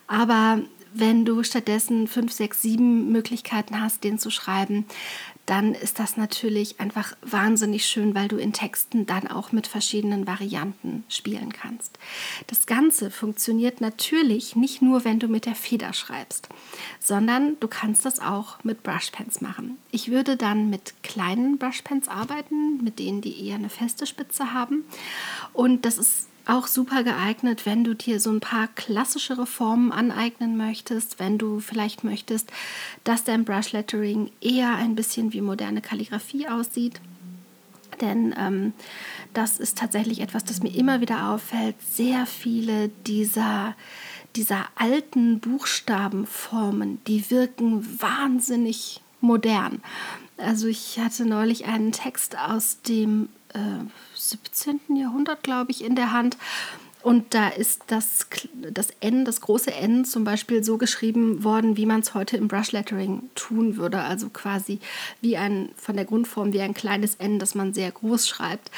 Aber 0.07 0.61
wenn 0.93 1.25
du 1.25 1.43
stattdessen 1.43 2.09
fünf, 2.09 2.33
sechs, 2.33 2.63
sieben 2.63 3.13
Möglichkeiten 3.13 3.81
hast, 3.81 4.05
den 4.05 4.19
zu 4.19 4.31
schreiben, 4.31 4.87
dann 5.51 5.75
ist 5.75 5.99
das 5.99 6.17
natürlich 6.17 6.79
einfach 6.79 7.17
wahnsinnig 7.23 7.85
schön, 7.85 8.15
weil 8.15 8.29
du 8.29 8.37
in 8.37 8.53
Texten 8.53 9.05
dann 9.05 9.27
auch 9.27 9.51
mit 9.51 9.67
verschiedenen 9.67 10.25
Varianten 10.29 11.03
spielen 11.09 11.53
kannst. 11.53 11.99
Das 12.47 12.67
Ganze 12.67 13.11
funktioniert 13.11 13.81
natürlich 13.81 14.55
nicht 14.55 14.81
nur, 14.81 15.05
wenn 15.05 15.19
du 15.19 15.27
mit 15.27 15.47
der 15.47 15.57
Feder 15.57 15.93
schreibst, 15.93 16.49
sondern 17.01 17.59
du 17.59 17.67
kannst 17.67 18.05
das 18.05 18.21
auch 18.21 18.63
mit 18.63 18.85
Brushpens 18.85 19.41
machen. 19.41 19.77
Ich 19.91 20.13
würde 20.13 20.37
dann 20.37 20.71
mit 20.71 20.95
kleinen 21.03 21.59
Brushpens 21.59 22.07
arbeiten, 22.07 22.81
mit 22.85 23.01
denen 23.01 23.21
die 23.21 23.45
eher 23.45 23.57
eine 23.57 23.71
feste 23.71 24.07
Spitze 24.07 24.53
haben. 24.53 24.85
Und 25.53 25.85
das 25.85 25.99
ist 25.99 26.30
auch 26.51 26.67
super 26.67 27.05
geeignet, 27.05 27.65
wenn 27.65 27.85
du 27.85 27.95
dir 27.95 28.21
so 28.21 28.31
ein 28.31 28.41
paar 28.41 28.69
klassischere 28.69 29.47
Formen 29.47 29.93
aneignen 29.93 30.57
möchtest, 30.57 31.19
wenn 31.19 31.39
du 31.39 31.61
vielleicht 31.61 32.05
möchtest, 32.05 32.51
dass 33.05 33.25
dein 33.25 33.45
Brush 33.45 33.73
Lettering 33.73 34.31
eher 34.41 34.75
ein 34.75 34.95
bisschen 34.95 35.33
wie 35.33 35.41
moderne 35.41 35.81
Kalligrafie 35.81 36.49
aussieht. 36.49 37.01
Denn 38.01 38.35
ähm, 38.39 38.73
das 39.35 39.59
ist 39.59 39.79
tatsächlich 39.79 40.21
etwas, 40.21 40.45
das 40.45 40.63
mir 40.63 40.75
immer 40.75 41.01
wieder 41.01 41.31
auffällt. 41.31 41.77
Sehr 41.83 42.27
viele 42.27 42.89
dieser, 43.07 43.75
dieser 44.37 44.67
alten 44.75 45.41
Buchstabenformen, 45.41 46.99
die 47.07 47.31
wirken 47.31 48.01
wahnsinnig 48.01 49.01
modern. 49.21 49.83
Also 50.41 50.69
ich 50.69 50.99
hatte 50.99 51.25
neulich 51.25 51.67
einen 51.67 51.93
Text 51.93 52.37
aus 52.39 52.81
dem 52.83 53.29
äh, 53.53 53.85
17. 54.15 54.81
Jahrhundert, 54.97 55.43
glaube 55.43 55.71
ich, 55.71 55.85
in 55.85 55.97
der 55.97 56.13
Hand. 56.13 56.37
Und 57.03 57.33
da 57.33 57.49
ist 57.49 57.85
das, 57.87 58.27
das 58.55 58.89
N, 59.01 59.25
das 59.25 59.41
große 59.41 59.73
N 59.73 60.05
zum 60.05 60.25
Beispiel 60.25 60.63
so 60.63 60.77
geschrieben 60.77 61.45
worden, 61.45 61.77
wie 61.79 61.87
man 61.87 62.01
es 62.01 62.13
heute 62.13 62.37
im 62.37 62.49
Brush 62.49 62.73
Lettering 62.73 63.31
tun 63.35 63.77
würde. 63.77 64.01
Also 64.01 64.29
quasi 64.29 64.81
wie 65.23 65.37
ein, 65.37 65.71
von 65.77 65.97
der 65.97 66.05
Grundform 66.05 66.53
wie 66.53 66.61
ein 66.61 66.75
kleines 66.75 67.15
N, 67.15 67.39
das 67.39 67.55
man 67.55 67.73
sehr 67.73 67.91
groß 67.91 68.29
schreibt. 68.29 68.71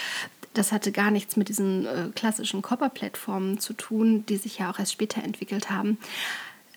Das 0.55 0.71
hatte 0.71 0.93
gar 0.93 1.11
nichts 1.11 1.37
mit 1.37 1.49
diesen 1.49 1.87
äh, 1.87 2.09
klassischen 2.15 2.63
Copperplate-Formen 2.63 3.59
zu 3.59 3.73
tun, 3.73 4.25
die 4.27 4.37
sich 4.37 4.59
ja 4.59 4.71
auch 4.71 4.79
erst 4.79 4.93
später 4.93 5.25
entwickelt 5.25 5.71
haben. 5.71 5.99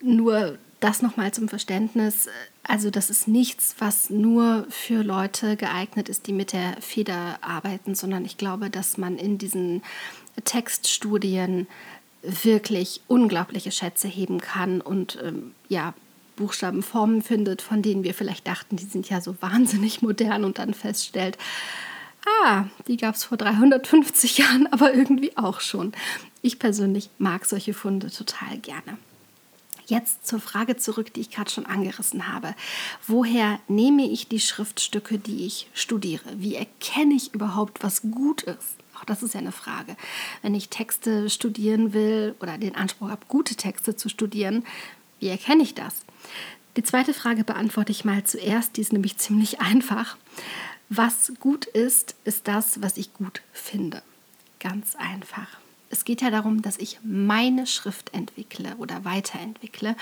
Nur 0.02 0.58
das 0.86 1.02
nochmal 1.02 1.32
zum 1.32 1.48
Verständnis. 1.48 2.28
Also 2.62 2.90
das 2.90 3.10
ist 3.10 3.26
nichts, 3.26 3.74
was 3.78 4.08
nur 4.08 4.66
für 4.70 5.02
Leute 5.02 5.56
geeignet 5.56 6.08
ist, 6.08 6.26
die 6.26 6.32
mit 6.32 6.52
der 6.52 6.76
Feder 6.80 7.38
arbeiten, 7.40 7.94
sondern 7.94 8.24
ich 8.24 8.38
glaube, 8.38 8.70
dass 8.70 8.96
man 8.96 9.18
in 9.18 9.36
diesen 9.36 9.82
Textstudien 10.44 11.66
wirklich 12.22 13.00
unglaubliche 13.08 13.72
Schätze 13.72 14.08
heben 14.08 14.40
kann 14.40 14.80
und 14.80 15.18
ähm, 15.22 15.52
ja, 15.68 15.94
Buchstabenformen 16.36 17.22
findet, 17.22 17.62
von 17.62 17.82
denen 17.82 18.04
wir 18.04 18.14
vielleicht 18.14 18.46
dachten, 18.46 18.76
die 18.76 18.84
sind 18.84 19.08
ja 19.08 19.20
so 19.20 19.36
wahnsinnig 19.40 20.02
modern 20.02 20.44
und 20.44 20.58
dann 20.58 20.74
feststellt, 20.74 21.36
ah, 22.44 22.64
die 22.86 22.96
gab 22.96 23.14
es 23.14 23.24
vor 23.24 23.38
350 23.38 24.38
Jahren, 24.38 24.66
aber 24.72 24.94
irgendwie 24.94 25.36
auch 25.36 25.60
schon. 25.60 25.92
Ich 26.42 26.58
persönlich 26.58 27.10
mag 27.18 27.44
solche 27.44 27.74
Funde 27.74 28.10
total 28.10 28.58
gerne. 28.58 28.98
Jetzt 29.86 30.26
zur 30.26 30.40
Frage 30.40 30.76
zurück, 30.76 31.14
die 31.14 31.20
ich 31.20 31.30
gerade 31.30 31.50
schon 31.50 31.64
angerissen 31.64 32.32
habe. 32.32 32.54
Woher 33.06 33.60
nehme 33.68 34.04
ich 34.04 34.28
die 34.28 34.40
Schriftstücke, 34.40 35.18
die 35.18 35.46
ich 35.46 35.68
studiere? 35.74 36.24
Wie 36.36 36.56
erkenne 36.56 37.14
ich 37.14 37.32
überhaupt, 37.32 37.84
was 37.84 38.02
gut 38.02 38.42
ist? 38.42 38.76
Auch 38.96 39.04
das 39.04 39.22
ist 39.22 39.34
ja 39.34 39.40
eine 39.40 39.52
Frage. 39.52 39.96
Wenn 40.42 40.54
ich 40.54 40.70
Texte 40.70 41.30
studieren 41.30 41.92
will 41.92 42.34
oder 42.40 42.58
den 42.58 42.74
Anspruch 42.74 43.10
habe, 43.10 43.26
gute 43.28 43.54
Texte 43.54 43.94
zu 43.94 44.08
studieren, 44.08 44.64
wie 45.20 45.28
erkenne 45.28 45.62
ich 45.62 45.74
das? 45.74 45.94
Die 46.76 46.82
zweite 46.82 47.14
Frage 47.14 47.44
beantworte 47.44 47.92
ich 47.92 48.04
mal 48.04 48.24
zuerst, 48.24 48.76
die 48.76 48.80
ist 48.80 48.92
nämlich 48.92 49.18
ziemlich 49.18 49.60
einfach. 49.60 50.16
Was 50.88 51.32
gut 51.38 51.64
ist, 51.66 52.16
ist 52.24 52.48
das, 52.48 52.82
was 52.82 52.96
ich 52.96 53.14
gut 53.14 53.42
finde. 53.52 54.02
Ganz 54.58 54.96
einfach 54.96 55.48
es 55.96 56.04
geht 56.04 56.20
ja 56.20 56.30
darum, 56.30 56.60
dass 56.60 56.76
ich 56.76 56.98
meine 57.02 57.66
Schrift 57.66 58.12
entwickle 58.12 58.76
oder 58.76 59.04
weiterentwickle. 59.04 59.96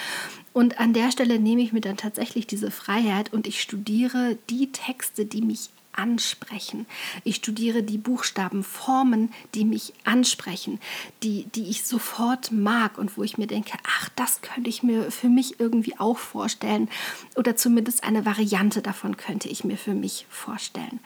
Und 0.53 0.81
an 0.81 0.93
der 0.93 1.13
Stelle 1.13 1.39
nehme 1.39 1.63
ich 1.63 1.73
mir 1.73 1.81
dann 1.81 1.97
tatsächlich 1.97 2.49
diese 2.49 2.73
Freiheit 2.73 3.33
und 3.33 3.47
ich 3.47 3.61
studiere 3.61 4.37
die 4.51 4.73
Texte, 4.73 5.25
die 5.25 5.41
mich 5.41 5.71
ansprechen. 5.93 6.87
Ich 7.23 7.37
studiere 7.37 7.85
die 7.85 7.99
Buchstabenformen, 7.99 9.33
die 9.55 9.65
mich 9.65 9.93
ansprechen, 10.03 10.81
die, 11.23 11.45
die 11.55 11.71
ich 11.71 11.85
sofort 11.85 12.51
mag 12.51 12.99
und 12.99 13.17
wo 13.17 13.23
ich 13.23 13.39
mir 13.39 13.47
denke, 13.47 13.79
ach, 13.87 14.09
das 14.17 14.43
könnte 14.43 14.69
ich 14.69 14.83
mir 14.83 15.13
für 15.13 15.29
mich 15.29 15.61
irgendwie 15.61 15.97
auch 16.01 16.19
vorstellen 16.19 16.89
oder 17.37 17.55
zumindest 17.55 18.03
eine 18.03 18.27
Variante 18.27 18.83
davon 18.83 19.17
könnte 19.17 19.49
ich 19.49 19.63
mir 19.63 19.77
für 19.77 19.95
mich 19.95 20.27
vorstellen. 20.29 20.99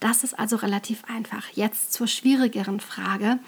Das 0.00 0.24
ist 0.24 0.38
also 0.38 0.56
relativ 0.56 1.04
einfach. 1.04 1.48
Jetzt 1.54 1.92
zur 1.92 2.06
schwierigeren 2.06 2.80
Frage, 2.80 3.38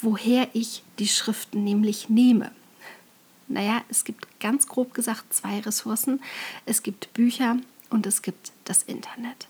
woher 0.00 0.48
ich 0.52 0.82
die 0.98 1.08
Schriften 1.08 1.64
nämlich 1.64 2.08
nehme. 2.08 2.52
Naja, 3.48 3.82
es 3.88 4.04
gibt 4.04 4.40
ganz 4.40 4.66
grob 4.66 4.94
gesagt 4.94 5.32
zwei 5.32 5.60
Ressourcen. 5.60 6.20
Es 6.64 6.82
gibt 6.82 7.12
Bücher 7.14 7.56
und 7.90 8.06
es 8.06 8.22
gibt 8.22 8.52
das 8.64 8.82
Internet. 8.82 9.48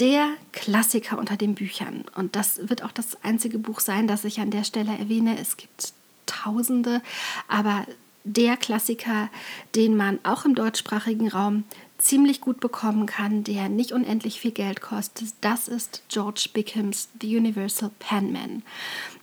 Der 0.00 0.28
Klassiker 0.52 1.18
unter 1.18 1.36
den 1.36 1.54
Büchern, 1.54 2.04
und 2.16 2.34
das 2.34 2.68
wird 2.68 2.82
auch 2.82 2.90
das 2.90 3.22
einzige 3.22 3.58
Buch 3.58 3.78
sein, 3.78 4.08
das 4.08 4.24
ich 4.24 4.40
an 4.40 4.50
der 4.50 4.64
Stelle 4.64 4.96
erwähne. 4.98 5.38
Es 5.38 5.56
gibt 5.56 5.92
Tausende, 6.26 7.00
aber 7.46 7.86
der 8.24 8.56
Klassiker, 8.56 9.28
den 9.74 9.96
man 9.96 10.18
auch 10.24 10.44
im 10.46 10.54
deutschsprachigen 10.54 11.28
Raum 11.28 11.64
ziemlich 12.04 12.42
gut 12.42 12.60
bekommen 12.60 13.06
kann, 13.06 13.44
der 13.44 13.70
nicht 13.70 13.92
unendlich 13.92 14.38
viel 14.38 14.50
Geld 14.50 14.82
kostet. 14.82 15.32
Das 15.40 15.68
ist 15.68 16.02
George 16.08 16.50
Bickhams 16.52 17.08
The 17.20 17.36
Universal 17.38 17.90
Penman. 17.98 18.62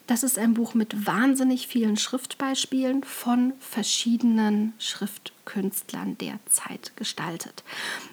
Das 0.08 0.24
ist 0.24 0.40
ein 0.40 0.56
Buch 0.56 0.74
mit 0.74 1.06
wahnsinnig 1.06 1.68
vielen 1.68 1.96
Schriftbeispielen 1.96 3.04
von 3.04 3.54
verschiedenen 3.60 4.74
Schriftkünstlern 4.80 6.18
der 6.18 6.40
Zeit 6.48 6.92
gestaltet. 6.96 7.64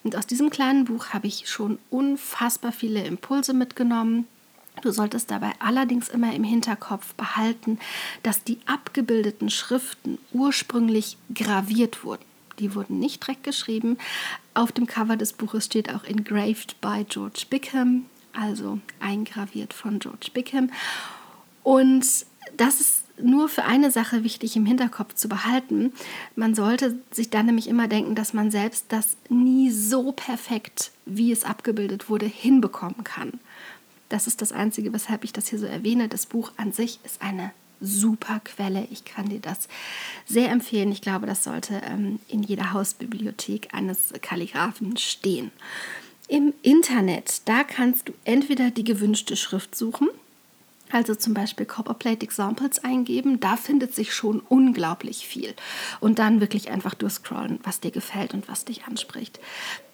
Und 0.05 0.15
aus 0.15 0.27
diesem 0.27 0.51
kleinen 0.51 0.85
Buch 0.85 1.09
habe 1.09 1.27
ich 1.27 1.49
schon 1.49 1.79
unfassbar 1.89 2.73
viele 2.73 3.03
Impulse 3.05 3.55
mitgenommen. 3.55 4.27
Du 4.83 4.93
solltest 4.93 5.31
dabei 5.31 5.53
allerdings 5.61 6.11
immer 6.11 6.35
im 6.35 6.45
Hinterkopf 6.45 7.15
behalten, 7.15 7.79
dass 8.23 8.45
die 8.45 8.59
abgebildeten 8.67 9.49
Schriften 9.49 10.19
ursprünglich 10.33 11.17
graviert 11.35 12.05
wurden. 12.05 12.29
Die 12.59 12.75
wurden 12.75 12.99
nicht 12.99 13.23
direkt 13.23 13.45
geschrieben. 13.45 13.99
Auf 14.59 14.73
dem 14.73 14.89
Cover 14.89 15.17
des 15.17 15.35
Buches 15.35 15.67
steht 15.67 15.95
auch 15.95 16.03
engraved 16.03 16.81
by 16.81 17.05
George 17.09 17.45
Bickham, 17.49 18.07
also 18.33 18.81
eingraviert 18.99 19.73
von 19.73 20.01
George 20.01 20.31
Bickham. 20.35 20.73
Und 21.63 22.05
das 22.57 22.81
ist 22.81 23.05
nur 23.21 23.49
für 23.49 23.63
eine 23.63 23.93
Sache 23.93 24.25
wichtig 24.25 24.57
im 24.57 24.67
Hinterkopf 24.67 25.15
zu 25.15 25.29
behalten. 25.29 25.93
Man 26.35 26.57
sollte 26.57 26.99
sich 27.13 27.31
dann 27.31 27.47
nämlich 27.47 27.69
immer 27.69 27.87
denken, 27.87 28.17
dass 28.17 28.35
man 28.35 28.51
selbst 28.51 28.87
das 28.89 29.17
nie 29.29 29.71
so 29.71 30.11
perfekt, 30.11 30.91
wie 31.07 31.31
es 31.31 31.45
abgebildet 31.45 32.11
wurde, 32.11 32.27
hinbekommen 32.27 33.05
kann. 33.05 33.39
Das 34.09 34.27
ist 34.27 34.43
das 34.43 34.51
Einzige, 34.51 34.93
weshalb 34.93 35.23
ich 35.23 35.33
das 35.33 35.47
hier 35.47 35.61
so 35.61 35.67
erwähne. 35.67 36.09
Das 36.09 36.27
Buch 36.27 36.51
an 36.57 36.73
sich 36.73 36.99
ist 37.05 37.23
eine 37.23 37.53
super 37.81 38.41
Quelle. 38.45 38.87
Ich 38.91 39.05
kann 39.05 39.29
dir 39.29 39.41
das 39.41 39.69
sehr 40.27 40.51
empfehlen. 40.51 40.93
Ich 40.93 41.03
glaube, 41.03 41.27
das 41.27 41.45
sollte 41.45 41.81
ähm, 41.85 42.19
in 42.29 42.43
jeder 42.43 42.73
Hausbibliothek 42.73 43.75
eines 43.75 44.13
Kalligraphen 44.21 44.97
stehen. 44.97 45.51
Im 46.29 46.53
Internet, 46.63 47.43
da 47.47 47.65
kannst 47.65 48.09
du 48.09 48.13
entweder 48.25 48.71
die 48.71 48.85
gewünschte 48.85 49.37
Schrift 49.37 49.75
suchen, 49.75 50.09
also 50.91 51.15
zum 51.15 51.35
Beispiel 51.35 51.67
Copperplate 51.67 52.25
Examples 52.25 52.83
eingeben, 52.83 53.41
da 53.41 53.57
findet 53.57 53.95
sich 53.95 54.15
schon 54.15 54.41
unglaublich 54.41 55.27
viel. 55.27 55.55
Und 56.01 56.19
dann 56.19 56.41
wirklich 56.41 56.71
einfach 56.71 56.95
durchscrollen, 56.95 57.61
was 57.63 57.81
dir 57.81 57.91
gefällt 57.91 58.35
und 58.35 58.49
was 58.49 58.65
dich 58.65 58.85
anspricht. 58.85 59.39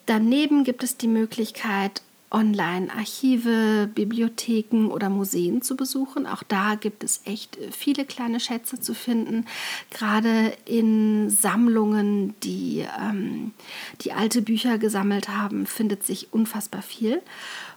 Daneben 0.06 0.64
gibt 0.64 0.82
es 0.82 0.96
die 0.96 1.08
Möglichkeit, 1.08 2.02
Online-Archive, 2.34 3.88
Bibliotheken 3.94 4.88
oder 4.88 5.08
Museen 5.08 5.62
zu 5.62 5.76
besuchen. 5.76 6.26
Auch 6.26 6.42
da 6.42 6.74
gibt 6.74 7.04
es 7.04 7.20
echt 7.24 7.56
viele 7.70 8.04
kleine 8.04 8.40
Schätze 8.40 8.80
zu 8.80 8.92
finden, 8.92 9.46
gerade 9.90 10.52
in 10.66 11.30
Sammlungen, 11.30 12.34
die, 12.42 12.84
ähm, 13.00 13.52
die 14.00 14.12
alte 14.12 14.42
Bücher 14.42 14.78
gesammelt 14.78 15.28
haben, 15.28 15.64
findet 15.66 16.04
sich 16.04 16.32
unfassbar 16.32 16.82
viel. 16.82 17.22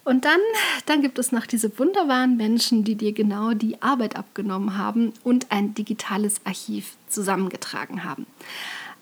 Und 0.04 0.26
dann, 0.26 0.40
dann 0.88 1.02
gibt 1.04 1.20
es 1.20 1.32
noch 1.32 1.46
diese 1.46 1.78
wunderbaren 1.78 2.36
Menschen, 2.36 2.84
die 2.84 2.96
dir 2.96 3.14
genau 3.14 3.54
die 3.54 3.82
Arbeit 3.84 4.16
abgenommen 4.16 4.76
haben 4.76 5.14
und 5.24 5.52
ein 5.52 5.76
digitales 5.76 6.42
Archiv 6.46 6.96
zusammengetragen 7.10 8.04
haben. 8.04 8.26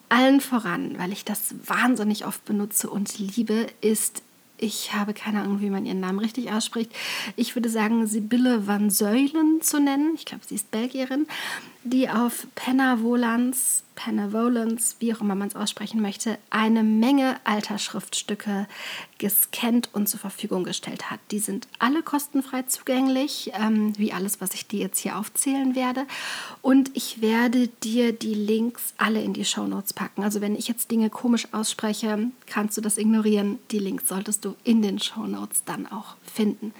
Allen 0.09 0.41
voran, 0.41 0.95
weil 0.97 1.13
ich 1.13 1.23
das 1.23 1.55
wahnsinnig 1.65 2.25
oft 2.25 2.43
benutze 2.43 2.89
und 2.89 3.17
liebe, 3.17 3.67
ist 3.81 4.21
ich 4.57 4.93
habe 4.93 5.13
keine 5.13 5.41
Ahnung, 5.41 5.61
wie 5.61 5.69
man 5.69 5.85
ihren 5.85 5.99
Namen 5.99 6.19
richtig 6.19 6.51
ausspricht. 6.51 6.91
Ich 7.35 7.55
würde 7.55 7.69
sagen, 7.69 8.07
Sibylle 8.07 8.67
van 8.67 8.89
Zeulen 8.89 9.61
zu 9.61 9.79
nennen. 9.79 10.13
Ich 10.15 10.25
glaube, 10.25 10.43
sie 10.45 10.55
ist 10.55 10.71
Belgierin, 10.71 11.27
die 11.85 12.09
auf 12.09 12.47
Penna 12.55 13.01
Volans 13.01 13.85
Benevolence, 13.95 14.97
wie 14.99 15.13
auch 15.13 15.21
immer 15.21 15.35
man 15.35 15.47
es 15.47 15.55
aussprechen 15.55 16.01
möchte, 16.01 16.37
eine 16.49 16.83
Menge 16.83 17.37
alter 17.43 17.77
Schriftstücke 17.77 18.67
gescannt 19.17 19.89
und 19.93 20.07
zur 20.07 20.19
Verfügung 20.19 20.63
gestellt 20.63 21.09
hat. 21.09 21.19
Die 21.31 21.39
sind 21.39 21.67
alle 21.79 22.03
kostenfrei 22.03 22.63
zugänglich, 22.63 23.51
ähm, 23.53 23.97
wie 23.97 24.13
alles, 24.13 24.41
was 24.41 24.53
ich 24.53 24.67
dir 24.67 24.81
jetzt 24.81 24.99
hier 24.99 25.17
aufzählen 25.17 25.75
werde. 25.75 26.05
Und 26.61 26.91
ich 26.93 27.21
werde 27.21 27.69
dir 27.83 28.11
die 28.11 28.35
Links 28.35 28.93
alle 28.97 29.21
in 29.21 29.33
die 29.33 29.45
Show 29.45 29.65
Notes 29.65 29.93
packen. 29.93 30.23
Also 30.23 30.41
wenn 30.41 30.55
ich 30.55 30.67
jetzt 30.67 30.91
Dinge 30.91 31.09
komisch 31.09 31.47
ausspreche, 31.51 32.31
kannst 32.45 32.77
du 32.77 32.81
das 32.81 32.97
ignorieren. 32.97 33.59
Die 33.71 33.79
Links 33.79 34.07
solltest 34.07 34.45
du 34.45 34.55
in 34.63 34.81
den 34.81 34.99
Show 34.99 35.25
Notes 35.25 35.63
dann 35.63 35.87
auch 35.87 36.15
finden. 36.21 36.73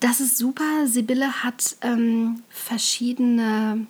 Das 0.00 0.20
ist 0.20 0.38
super. 0.38 0.86
Sibylle 0.86 1.42
hat 1.42 1.76
ähm, 1.82 2.42
verschiedene 2.50 3.86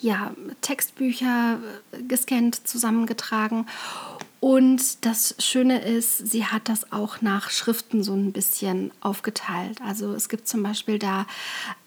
ja, 0.00 0.32
Textbücher 0.60 1.58
äh, 1.92 2.02
gescannt, 2.02 2.66
zusammengetragen. 2.66 3.66
Und 4.40 5.04
das 5.04 5.34
Schöne 5.38 5.82
ist, 5.82 6.16
sie 6.16 6.46
hat 6.46 6.70
das 6.70 6.92
auch 6.92 7.20
nach 7.20 7.50
Schriften 7.50 8.02
so 8.02 8.14
ein 8.14 8.32
bisschen 8.32 8.90
aufgeteilt. 9.02 9.82
Also 9.86 10.14
es 10.14 10.30
gibt 10.30 10.48
zum 10.48 10.62
Beispiel 10.62 10.98
da 10.98 11.26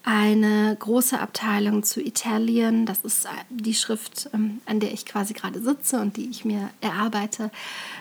eine 0.04 0.76
große 0.78 1.18
Abteilung 1.18 1.82
zu 1.82 2.00
Italien. 2.00 2.86
Das 2.86 3.00
ist 3.00 3.24
äh, 3.24 3.28
die 3.50 3.74
Schrift, 3.74 4.30
ähm, 4.32 4.60
an 4.66 4.78
der 4.78 4.92
ich 4.92 5.04
quasi 5.04 5.34
gerade 5.34 5.60
sitze 5.60 6.00
und 6.00 6.16
die 6.16 6.30
ich 6.30 6.44
mir 6.44 6.70
erarbeite 6.80 7.50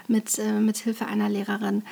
mit, 0.08 0.38
äh, 0.38 0.60
mit 0.60 0.78
Hilfe 0.78 1.08
einer 1.08 1.30
Lehrerin. 1.30 1.84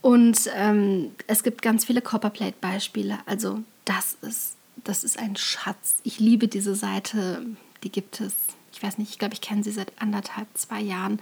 Und 0.00 0.50
ähm, 0.54 1.12
es 1.26 1.42
gibt 1.42 1.62
ganz 1.62 1.84
viele 1.84 2.00
Copperplate-Beispiele. 2.00 3.18
Also 3.26 3.60
das 3.84 4.16
ist 4.22 4.58
das 4.84 5.04
ist 5.04 5.18
ein 5.18 5.36
Schatz. 5.36 6.00
Ich 6.04 6.18
liebe 6.20 6.48
diese 6.48 6.74
Seite, 6.74 7.44
die 7.82 7.90
gibt 7.90 8.20
es. 8.20 8.34
Ich 8.78 8.84
weiß 8.84 8.98
nicht, 8.98 9.10
ich 9.10 9.18
glaube, 9.18 9.34
ich 9.34 9.40
kenne 9.40 9.64
sie 9.64 9.72
seit 9.72 9.90
anderthalb, 10.00 10.46
zwei 10.54 10.80
Jahren. 10.80 11.20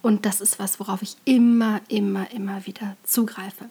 Und 0.00 0.26
das 0.26 0.40
ist 0.40 0.60
was, 0.60 0.78
worauf 0.78 1.02
ich 1.02 1.16
immer, 1.24 1.80
immer, 1.88 2.30
immer 2.30 2.66
wieder 2.66 2.96
zugreife. 3.02 3.68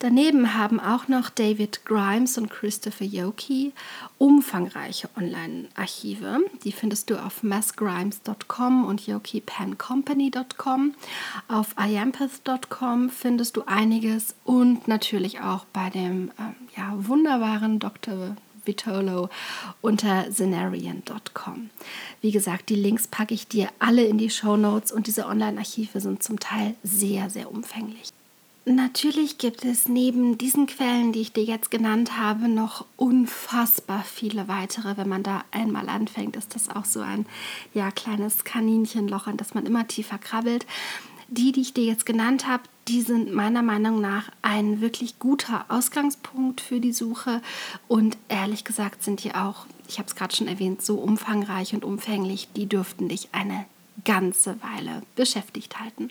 Daneben 0.00 0.54
haben 0.54 0.80
auch 0.80 1.06
noch 1.06 1.30
David 1.30 1.84
Grimes 1.84 2.38
und 2.38 2.50
Christopher 2.50 3.04
Yoki 3.04 3.72
umfangreiche 4.18 5.08
Online-Archive. 5.16 6.40
Die 6.64 6.72
findest 6.72 7.08
du 7.10 7.22
auf 7.22 7.44
massgrimes.com 7.44 8.84
und 8.84 9.06
yokipencompany.com. 9.06 10.94
Auf 11.46 11.76
iampath.com 11.78 13.10
findest 13.10 13.56
du 13.56 13.62
einiges 13.66 14.34
und 14.42 14.88
natürlich 14.88 15.40
auch 15.40 15.66
bei 15.66 15.90
dem 15.90 16.30
äh, 16.30 16.80
ja, 16.80 16.94
wunderbaren 16.96 17.78
Dr. 17.78 18.34
Vitolo 18.66 19.28
unter 19.80 20.30
zenarian.com. 20.30 21.70
Wie 22.20 22.30
gesagt, 22.30 22.68
die 22.68 22.76
Links 22.76 23.06
packe 23.08 23.34
ich 23.34 23.48
dir 23.48 23.68
alle 23.78 24.04
in 24.04 24.18
die 24.18 24.30
Show 24.30 24.56
Notes 24.56 24.92
und 24.92 25.06
diese 25.06 25.26
Online-Archive 25.26 26.00
sind 26.00 26.22
zum 26.22 26.40
Teil 26.40 26.74
sehr, 26.82 27.30
sehr 27.30 27.50
umfänglich. 27.50 28.12
Natürlich 28.68 29.38
gibt 29.38 29.64
es 29.64 29.88
neben 29.88 30.38
diesen 30.38 30.66
Quellen, 30.66 31.12
die 31.12 31.20
ich 31.20 31.32
dir 31.32 31.44
jetzt 31.44 31.70
genannt 31.70 32.18
habe, 32.18 32.48
noch 32.48 32.84
unfassbar 32.96 34.02
viele 34.02 34.48
weitere. 34.48 34.96
Wenn 34.96 35.08
man 35.08 35.22
da 35.22 35.44
einmal 35.52 35.88
anfängt, 35.88 36.34
ist 36.34 36.56
das 36.56 36.68
auch 36.68 36.84
so 36.84 36.98
ein 36.98 37.26
ja, 37.74 37.92
kleines 37.92 38.42
Kaninchenloch, 38.42 39.28
an 39.28 39.36
das 39.36 39.54
man 39.54 39.66
immer 39.66 39.86
tiefer 39.86 40.18
krabbelt. 40.18 40.66
Die, 41.28 41.52
die 41.52 41.62
ich 41.62 41.74
dir 41.74 41.84
jetzt 41.84 42.06
genannt 42.06 42.46
habe, 42.46 42.62
die 42.88 43.02
sind 43.02 43.34
meiner 43.34 43.62
Meinung 43.62 44.00
nach 44.00 44.30
ein 44.42 44.80
wirklich 44.80 45.18
guter 45.18 45.64
Ausgangspunkt 45.68 46.60
für 46.60 46.80
die 46.80 46.92
Suche. 46.92 47.42
Und 47.88 48.16
ehrlich 48.28 48.64
gesagt 48.64 49.02
sind 49.02 49.24
die 49.24 49.34
auch, 49.34 49.66
ich 49.88 49.98
habe 49.98 50.08
es 50.08 50.14
gerade 50.14 50.34
schon 50.34 50.48
erwähnt, 50.48 50.82
so 50.82 50.96
umfangreich 50.96 51.74
und 51.74 51.84
umfänglich, 51.84 52.48
die 52.54 52.66
dürften 52.66 53.08
dich 53.08 53.28
eine 53.32 53.64
ganze 54.04 54.56
Weile 54.62 55.02
beschäftigt 55.16 55.80
halten 55.80 56.10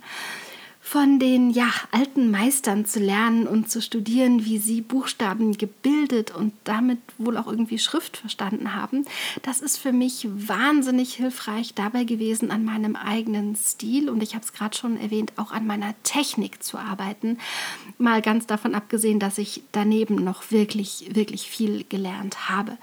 von 0.85 1.17
den 1.17 1.49
ja, 1.49 1.67
alten 1.89 2.29
Meistern 2.29 2.85
zu 2.85 2.99
lernen 2.99 3.47
und 3.47 3.71
zu 3.71 3.81
studieren, 3.81 4.45
wie 4.45 4.59
sie 4.59 4.81
Buchstaben 4.81 5.57
gebildet 5.57 6.29
und 6.29 6.53
damit 6.63 6.99
wohl 7.17 7.37
auch 7.37 7.47
irgendwie 7.47 7.79
Schrift 7.79 8.17
verstanden 8.17 8.75
haben. 8.75 9.03
Das 9.41 9.61
ist 9.61 9.77
für 9.77 9.91
mich 9.91 10.27
wahnsinnig 10.29 11.15
hilfreich 11.15 11.73
dabei 11.73 12.03
gewesen, 12.03 12.51
an 12.51 12.63
meinem 12.63 12.95
eigenen 12.95 13.55
Stil 13.55 14.09
und 14.09 14.21
ich 14.21 14.35
habe 14.35 14.45
es 14.45 14.53
gerade 14.53 14.77
schon 14.77 14.95
erwähnt, 14.99 15.33
auch 15.37 15.51
an 15.51 15.65
meiner 15.65 15.95
Technik 16.03 16.61
zu 16.61 16.77
arbeiten. 16.77 17.39
Mal 17.97 18.21
ganz 18.21 18.45
davon 18.45 18.75
abgesehen, 18.75 19.19
dass 19.19 19.39
ich 19.39 19.63
daneben 19.71 20.23
noch 20.23 20.51
wirklich, 20.51 21.09
wirklich 21.15 21.49
viel 21.49 21.83
gelernt 21.89 22.47
habe 22.47 22.77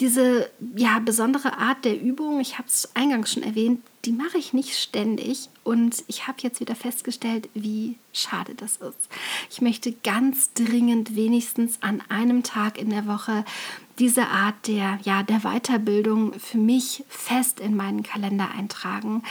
diese 0.00 0.50
ja, 0.74 0.98
besondere 0.98 1.58
Art 1.58 1.84
der 1.84 2.00
Übung, 2.00 2.40
ich 2.40 2.58
habe 2.58 2.66
es 2.66 2.90
eingangs 2.94 3.32
schon 3.32 3.42
erwähnt, 3.42 3.80
die 4.04 4.12
mache 4.12 4.36
ich 4.36 4.52
nicht 4.52 4.76
ständig 4.76 5.48
und 5.62 6.02
ich 6.08 6.26
habe 6.26 6.38
jetzt 6.40 6.58
wieder 6.58 6.74
festgestellt, 6.74 7.48
wie 7.54 7.96
schade 8.12 8.54
das 8.56 8.76
ist. 8.76 9.08
Ich 9.48 9.60
möchte 9.60 9.92
ganz 9.92 10.52
dringend 10.54 11.14
wenigstens 11.14 11.78
an 11.82 12.02
einem 12.08 12.42
Tag 12.42 12.78
in 12.78 12.90
der 12.90 13.06
Woche 13.06 13.44
diese 14.00 14.26
Art 14.26 14.66
der, 14.66 14.98
ja, 15.04 15.22
der 15.22 15.40
Weiterbildung 15.40 16.32
für 16.40 16.58
mich 16.58 17.04
fest 17.08 17.60
in 17.60 17.76
meinen 17.76 18.02
Kalender 18.02 18.50
eintragen. 18.50 19.22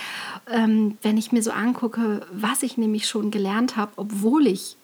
Ähm, 0.50 0.98
wenn 1.02 1.18
ich 1.18 1.34
mir 1.34 1.44
so 1.44 1.52
angucke, 1.52 2.26
was 2.32 2.64
ich 2.64 2.78
nämlich 2.78 3.08
schon 3.08 3.32
gelernt 3.32 3.76
habe, 3.76 3.92
obwohl 3.98 4.48
ich 4.48 4.78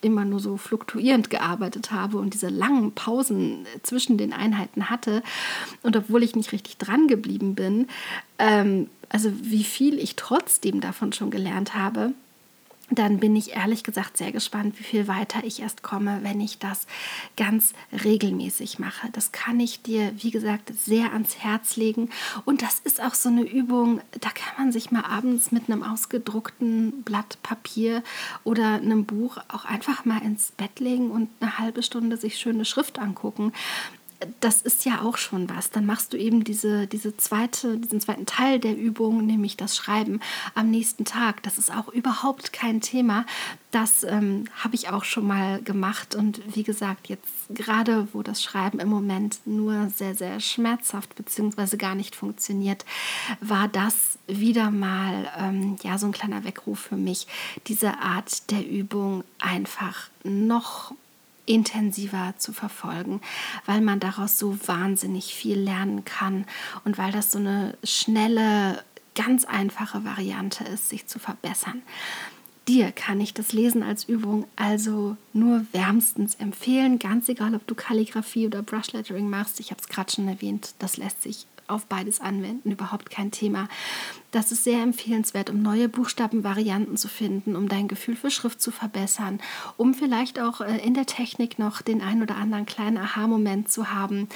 immer 0.00 0.24
nur 0.24 0.40
so 0.40 0.56
fluktuierend 0.56 1.30
gearbeitet 1.30 1.90
habe 1.90 2.18
und 2.18 2.34
diese 2.34 2.48
langen 2.48 2.92
Pausen 2.92 3.66
zwischen 3.82 4.18
den 4.18 4.32
Einheiten 4.32 4.90
hatte. 4.90 5.22
Und 5.82 5.96
obwohl 5.96 6.22
ich 6.22 6.36
nicht 6.36 6.52
richtig 6.52 6.78
dran 6.78 7.08
geblieben 7.08 7.54
bin, 7.54 7.88
ähm, 8.38 8.88
also 9.08 9.30
wie 9.42 9.64
viel 9.64 9.98
ich 9.98 10.16
trotzdem 10.16 10.80
davon 10.80 11.12
schon 11.12 11.30
gelernt 11.30 11.74
habe, 11.74 12.12
dann 12.90 13.18
bin 13.18 13.34
ich 13.34 13.54
ehrlich 13.54 13.82
gesagt 13.82 14.16
sehr 14.16 14.32
gespannt, 14.32 14.78
wie 14.78 14.84
viel 14.84 15.08
weiter 15.08 15.42
ich 15.44 15.60
erst 15.60 15.82
komme, 15.82 16.20
wenn 16.22 16.40
ich 16.40 16.58
das 16.58 16.86
ganz 17.36 17.72
regelmäßig 18.04 18.78
mache. 18.78 19.08
Das 19.12 19.32
kann 19.32 19.58
ich 19.58 19.82
dir, 19.82 20.12
wie 20.22 20.30
gesagt, 20.30 20.72
sehr 20.78 21.12
ans 21.12 21.38
Herz 21.38 21.76
legen. 21.76 22.10
Und 22.44 22.62
das 22.62 22.78
ist 22.78 23.02
auch 23.02 23.14
so 23.14 23.28
eine 23.28 23.42
Übung, 23.42 24.00
da 24.20 24.30
kann 24.30 24.64
man 24.64 24.72
sich 24.72 24.90
mal 24.90 25.04
abends 25.04 25.50
mit 25.50 25.68
einem 25.68 25.82
ausgedruckten 25.82 27.02
Blatt 27.02 27.38
Papier 27.42 28.02
oder 28.44 28.74
einem 28.74 29.04
Buch 29.04 29.38
auch 29.48 29.64
einfach 29.64 30.04
mal 30.04 30.22
ins 30.22 30.52
Bett 30.52 30.78
legen 30.78 31.10
und 31.10 31.28
eine 31.40 31.58
halbe 31.58 31.82
Stunde 31.82 32.16
sich 32.16 32.38
schöne 32.38 32.64
Schrift 32.64 32.98
angucken 32.98 33.52
das 34.40 34.62
ist 34.62 34.84
ja 34.84 35.02
auch 35.02 35.16
schon 35.16 35.48
was. 35.48 35.70
Dann 35.70 35.86
machst 35.86 36.12
du 36.12 36.16
eben 36.16 36.44
diese, 36.44 36.86
diese 36.86 37.16
zweite, 37.16 37.78
diesen 37.78 38.00
zweiten 38.00 38.26
Teil 38.26 38.58
der 38.58 38.76
Übung, 38.76 39.26
nämlich 39.26 39.56
das 39.56 39.76
Schreiben 39.76 40.20
am 40.54 40.70
nächsten 40.70 41.04
Tag. 41.04 41.42
Das 41.42 41.58
ist 41.58 41.74
auch 41.74 41.88
überhaupt 41.88 42.52
kein 42.52 42.80
Thema. 42.80 43.26
Das 43.70 44.04
ähm, 44.04 44.44
habe 44.56 44.74
ich 44.74 44.88
auch 44.88 45.04
schon 45.04 45.26
mal 45.26 45.60
gemacht. 45.62 46.14
Und 46.14 46.40
wie 46.54 46.62
gesagt, 46.62 47.08
jetzt 47.08 47.24
gerade, 47.50 48.08
wo 48.12 48.22
das 48.22 48.42
Schreiben 48.42 48.78
im 48.78 48.88
Moment 48.88 49.40
nur 49.44 49.90
sehr, 49.90 50.14
sehr 50.14 50.40
schmerzhaft 50.40 51.14
bzw. 51.14 51.76
gar 51.76 51.94
nicht 51.94 52.16
funktioniert, 52.16 52.84
war 53.40 53.68
das 53.68 54.18
wieder 54.26 54.70
mal 54.70 55.30
ähm, 55.38 55.76
ja, 55.82 55.98
so 55.98 56.06
ein 56.06 56.12
kleiner 56.12 56.44
Weckruf 56.44 56.80
für 56.80 56.96
mich, 56.96 57.26
diese 57.66 57.98
Art 57.98 58.50
der 58.50 58.66
Übung 58.66 59.24
einfach 59.40 60.08
noch 60.24 60.94
intensiver 61.46 62.34
zu 62.36 62.52
verfolgen, 62.52 63.20
weil 63.64 63.80
man 63.80 64.00
daraus 64.00 64.38
so 64.38 64.58
wahnsinnig 64.66 65.34
viel 65.34 65.58
lernen 65.58 66.04
kann 66.04 66.44
und 66.84 66.98
weil 66.98 67.12
das 67.12 67.30
so 67.30 67.38
eine 67.38 67.76
schnelle, 67.82 68.84
ganz 69.14 69.44
einfache 69.44 70.04
Variante 70.04 70.64
ist, 70.64 70.90
sich 70.90 71.06
zu 71.06 71.18
verbessern. 71.18 71.82
Dir 72.68 72.90
kann 72.90 73.20
ich 73.20 73.32
das 73.32 73.52
Lesen 73.52 73.82
als 73.82 74.04
Übung 74.04 74.44
also 74.56 75.16
nur 75.32 75.64
wärmstens 75.72 76.34
empfehlen, 76.34 76.98
ganz 76.98 77.28
egal, 77.28 77.54
ob 77.54 77.66
du 77.66 77.76
Kalligrafie 77.76 78.46
oder 78.46 78.62
Brushlettering 78.62 79.30
machst. 79.30 79.60
Ich 79.60 79.70
habe 79.70 79.80
es 79.80 79.88
gerade 79.88 80.12
schon 80.12 80.26
erwähnt, 80.26 80.74
das 80.80 80.96
lässt 80.96 81.22
sich 81.22 81.46
auf 81.68 81.86
beides 81.86 82.20
anwenden, 82.20 82.70
überhaupt 82.70 83.10
kein 83.10 83.30
Thema. 83.30 83.68
Das 84.30 84.52
ist 84.52 84.64
sehr 84.64 84.82
empfehlenswert, 84.82 85.48
um 85.50 85.62
neue 85.62 85.88
Buchstabenvarianten 85.88 86.96
zu 86.96 87.08
finden, 87.08 87.56
um 87.56 87.68
dein 87.68 87.88
Gefühl 87.88 88.16
für 88.16 88.30
Schrift 88.30 88.60
zu 88.60 88.70
verbessern, 88.70 89.40
um 89.76 89.94
vielleicht 89.94 90.38
auch 90.40 90.60
äh, 90.60 90.78
in 90.78 90.94
der 90.94 91.06
Technik 91.06 91.58
noch 91.58 91.82
den 91.82 92.02
ein 92.02 92.22
oder 92.22 92.36
anderen 92.36 92.66
kleinen 92.66 92.98
Aha-Moment 92.98 93.70
zu 93.70 93.92
haben, 93.92 94.28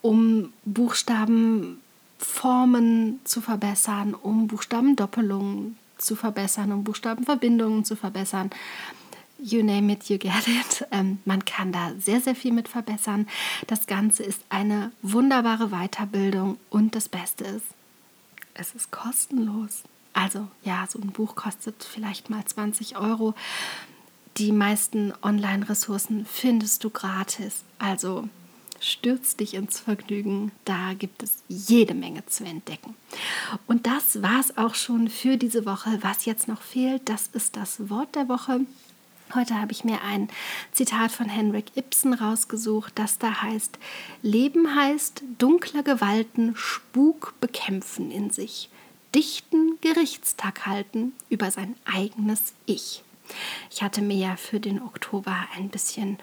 um 0.00 0.52
Buchstabenformen 0.64 3.20
zu 3.24 3.40
verbessern, 3.40 4.14
um 4.14 4.48
Buchstabendoppelungen 4.48 5.76
zu 5.98 6.16
verbessern, 6.16 6.72
um 6.72 6.82
Buchstabenverbindungen 6.84 7.84
zu 7.84 7.96
verbessern 7.96 8.50
you 9.42 9.62
name 9.62 9.92
it, 9.92 10.08
you 10.08 10.18
get 10.18 10.46
it. 10.46 10.86
Ähm, 10.90 11.18
man 11.24 11.44
kann 11.44 11.72
da 11.72 11.92
sehr, 11.98 12.20
sehr 12.20 12.34
viel 12.34 12.52
mit 12.52 12.68
verbessern. 12.68 13.28
Das 13.66 13.86
Ganze 13.86 14.22
ist 14.22 14.42
eine 14.48 14.92
wunderbare 15.02 15.68
Weiterbildung 15.70 16.58
und 16.70 16.94
das 16.94 17.08
Beste 17.08 17.44
ist, 17.44 17.66
es 18.54 18.74
ist 18.74 18.90
kostenlos. 18.90 19.82
Also 20.12 20.48
ja, 20.62 20.86
so 20.88 20.98
ein 20.98 21.10
Buch 21.10 21.34
kostet 21.34 21.82
vielleicht 21.84 22.30
mal 22.30 22.44
20 22.44 22.96
Euro. 22.98 23.34
Die 24.36 24.52
meisten 24.52 25.12
Online-Ressourcen 25.22 26.26
findest 26.26 26.84
du 26.84 26.90
gratis. 26.90 27.64
Also 27.78 28.28
stürz 28.80 29.36
dich 29.36 29.54
ins 29.54 29.80
Vergnügen. 29.80 30.52
Da 30.64 30.94
gibt 30.94 31.22
es 31.22 31.42
jede 31.48 31.94
Menge 31.94 32.24
zu 32.26 32.44
entdecken. 32.44 32.94
Und 33.66 33.86
das 33.86 34.22
war 34.22 34.40
es 34.40 34.56
auch 34.56 34.74
schon 34.74 35.08
für 35.08 35.36
diese 35.36 35.64
Woche. 35.66 35.98
Was 36.02 36.24
jetzt 36.24 36.48
noch 36.48 36.62
fehlt, 36.62 37.08
das 37.08 37.28
ist 37.32 37.56
das 37.56 37.88
Wort 37.90 38.14
der 38.14 38.28
Woche. 38.28 38.60
Heute 39.34 39.58
habe 39.58 39.72
ich 39.72 39.82
mir 39.82 40.02
ein 40.02 40.28
Zitat 40.72 41.10
von 41.10 41.26
Henrik 41.26 41.74
Ibsen 41.74 42.12
rausgesucht, 42.12 42.92
das 42.96 43.16
da 43.16 43.40
heißt, 43.40 43.78
Leben 44.20 44.76
heißt 44.76 45.22
dunkler 45.38 45.82
Gewalten 45.82 46.54
Spuk 46.54 47.32
bekämpfen 47.40 48.10
in 48.10 48.28
sich, 48.28 48.68
dichten 49.14 49.78
Gerichtstag 49.80 50.66
halten 50.66 51.12
über 51.30 51.50
sein 51.50 51.76
eigenes 51.86 52.52
Ich. 52.66 53.04
Ich 53.70 53.82
hatte 53.82 54.02
mir 54.02 54.16
ja 54.16 54.36
für 54.36 54.60
den 54.60 54.82
Oktober 54.82 55.34
ein 55.56 55.70
bisschen 55.70 56.18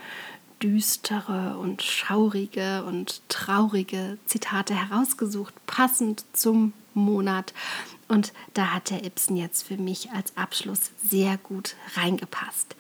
düstere 0.62 1.58
und 1.58 1.82
schaurige 1.82 2.84
und 2.84 3.28
traurige 3.28 4.20
Zitate 4.26 4.76
herausgesucht, 4.76 5.56
passend 5.66 6.26
zum 6.34 6.74
Monat. 6.94 7.54
Und 8.10 8.34
da 8.54 8.74
hat 8.74 8.90
der 8.90 9.06
Ibsen 9.06 9.38
jetzt 9.38 9.64
für 9.66 9.78
mich 9.78 10.12
als 10.12 10.36
Abschluss 10.36 10.92
sehr 11.02 11.38
gut 11.38 11.76
reingepasst. 11.96 12.76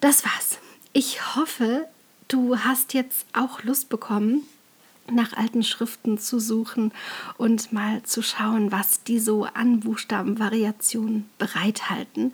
Das 0.00 0.24
war's. 0.24 0.58
Ich 0.92 1.36
hoffe, 1.36 1.86
du 2.26 2.58
hast 2.58 2.94
jetzt 2.94 3.26
auch 3.34 3.62
Lust 3.62 3.88
bekommen, 3.88 4.42
nach 5.10 5.32
alten 5.34 5.62
Schriften 5.62 6.18
zu 6.18 6.38
suchen 6.38 6.92
und 7.36 7.72
mal 7.72 8.02
zu 8.02 8.22
schauen, 8.22 8.72
was 8.72 9.02
die 9.02 9.18
so 9.18 9.44
an 9.44 9.80
Buchstabenvariationen 9.80 11.28
bereithalten. 11.38 12.32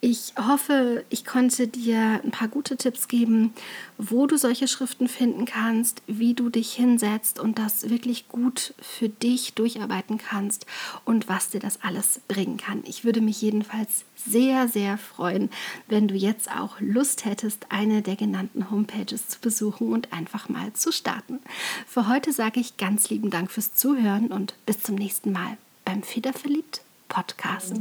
Ich 0.00 0.34
hoffe, 0.36 1.04
ich 1.08 1.24
konnte 1.24 1.66
dir 1.66 2.20
ein 2.22 2.30
paar 2.30 2.48
gute 2.48 2.76
Tipps 2.76 3.08
geben, 3.08 3.52
wo 3.98 4.26
du 4.26 4.36
solche 4.36 4.68
Schriften 4.68 5.08
finden 5.08 5.44
kannst, 5.44 6.02
wie 6.06 6.34
du 6.34 6.50
dich 6.50 6.72
hinsetzt 6.72 7.38
und 7.38 7.58
das 7.58 7.88
wirklich 7.90 8.28
gut 8.28 8.74
für 8.80 9.08
dich 9.08 9.54
durcharbeiten 9.54 10.18
kannst 10.18 10.66
und 11.04 11.28
was 11.28 11.50
dir 11.50 11.60
das 11.60 11.82
alles 11.82 12.20
bringen 12.28 12.56
kann. 12.56 12.82
Ich 12.86 13.04
würde 13.04 13.20
mich 13.20 13.40
jedenfalls 13.40 14.04
sehr, 14.26 14.68
sehr 14.68 14.98
freuen, 14.98 15.50
wenn 15.88 16.08
du 16.08 16.14
jetzt 16.14 16.50
auch 16.50 16.80
Lust 16.80 17.24
hättest, 17.24 17.66
eine 17.70 18.02
der 18.02 18.16
genannten 18.16 18.70
Homepages 18.70 19.28
zu 19.28 19.40
besuchen 19.40 19.92
und 19.92 20.12
einfach 20.12 20.48
mal 20.48 20.72
zu 20.74 20.92
starten. 20.92 21.40
Für 21.86 22.06
heute 22.10 22.32
sage 22.32 22.58
ich 22.58 22.76
ganz 22.76 23.08
lieben 23.08 23.30
Dank 23.30 23.52
fürs 23.52 23.74
Zuhören 23.74 24.32
und 24.32 24.54
bis 24.66 24.82
zum 24.82 24.96
nächsten 24.96 25.30
Mal 25.30 25.56
beim 25.84 26.02
Federverliebt 26.02 26.82
Podcast. 27.08 27.76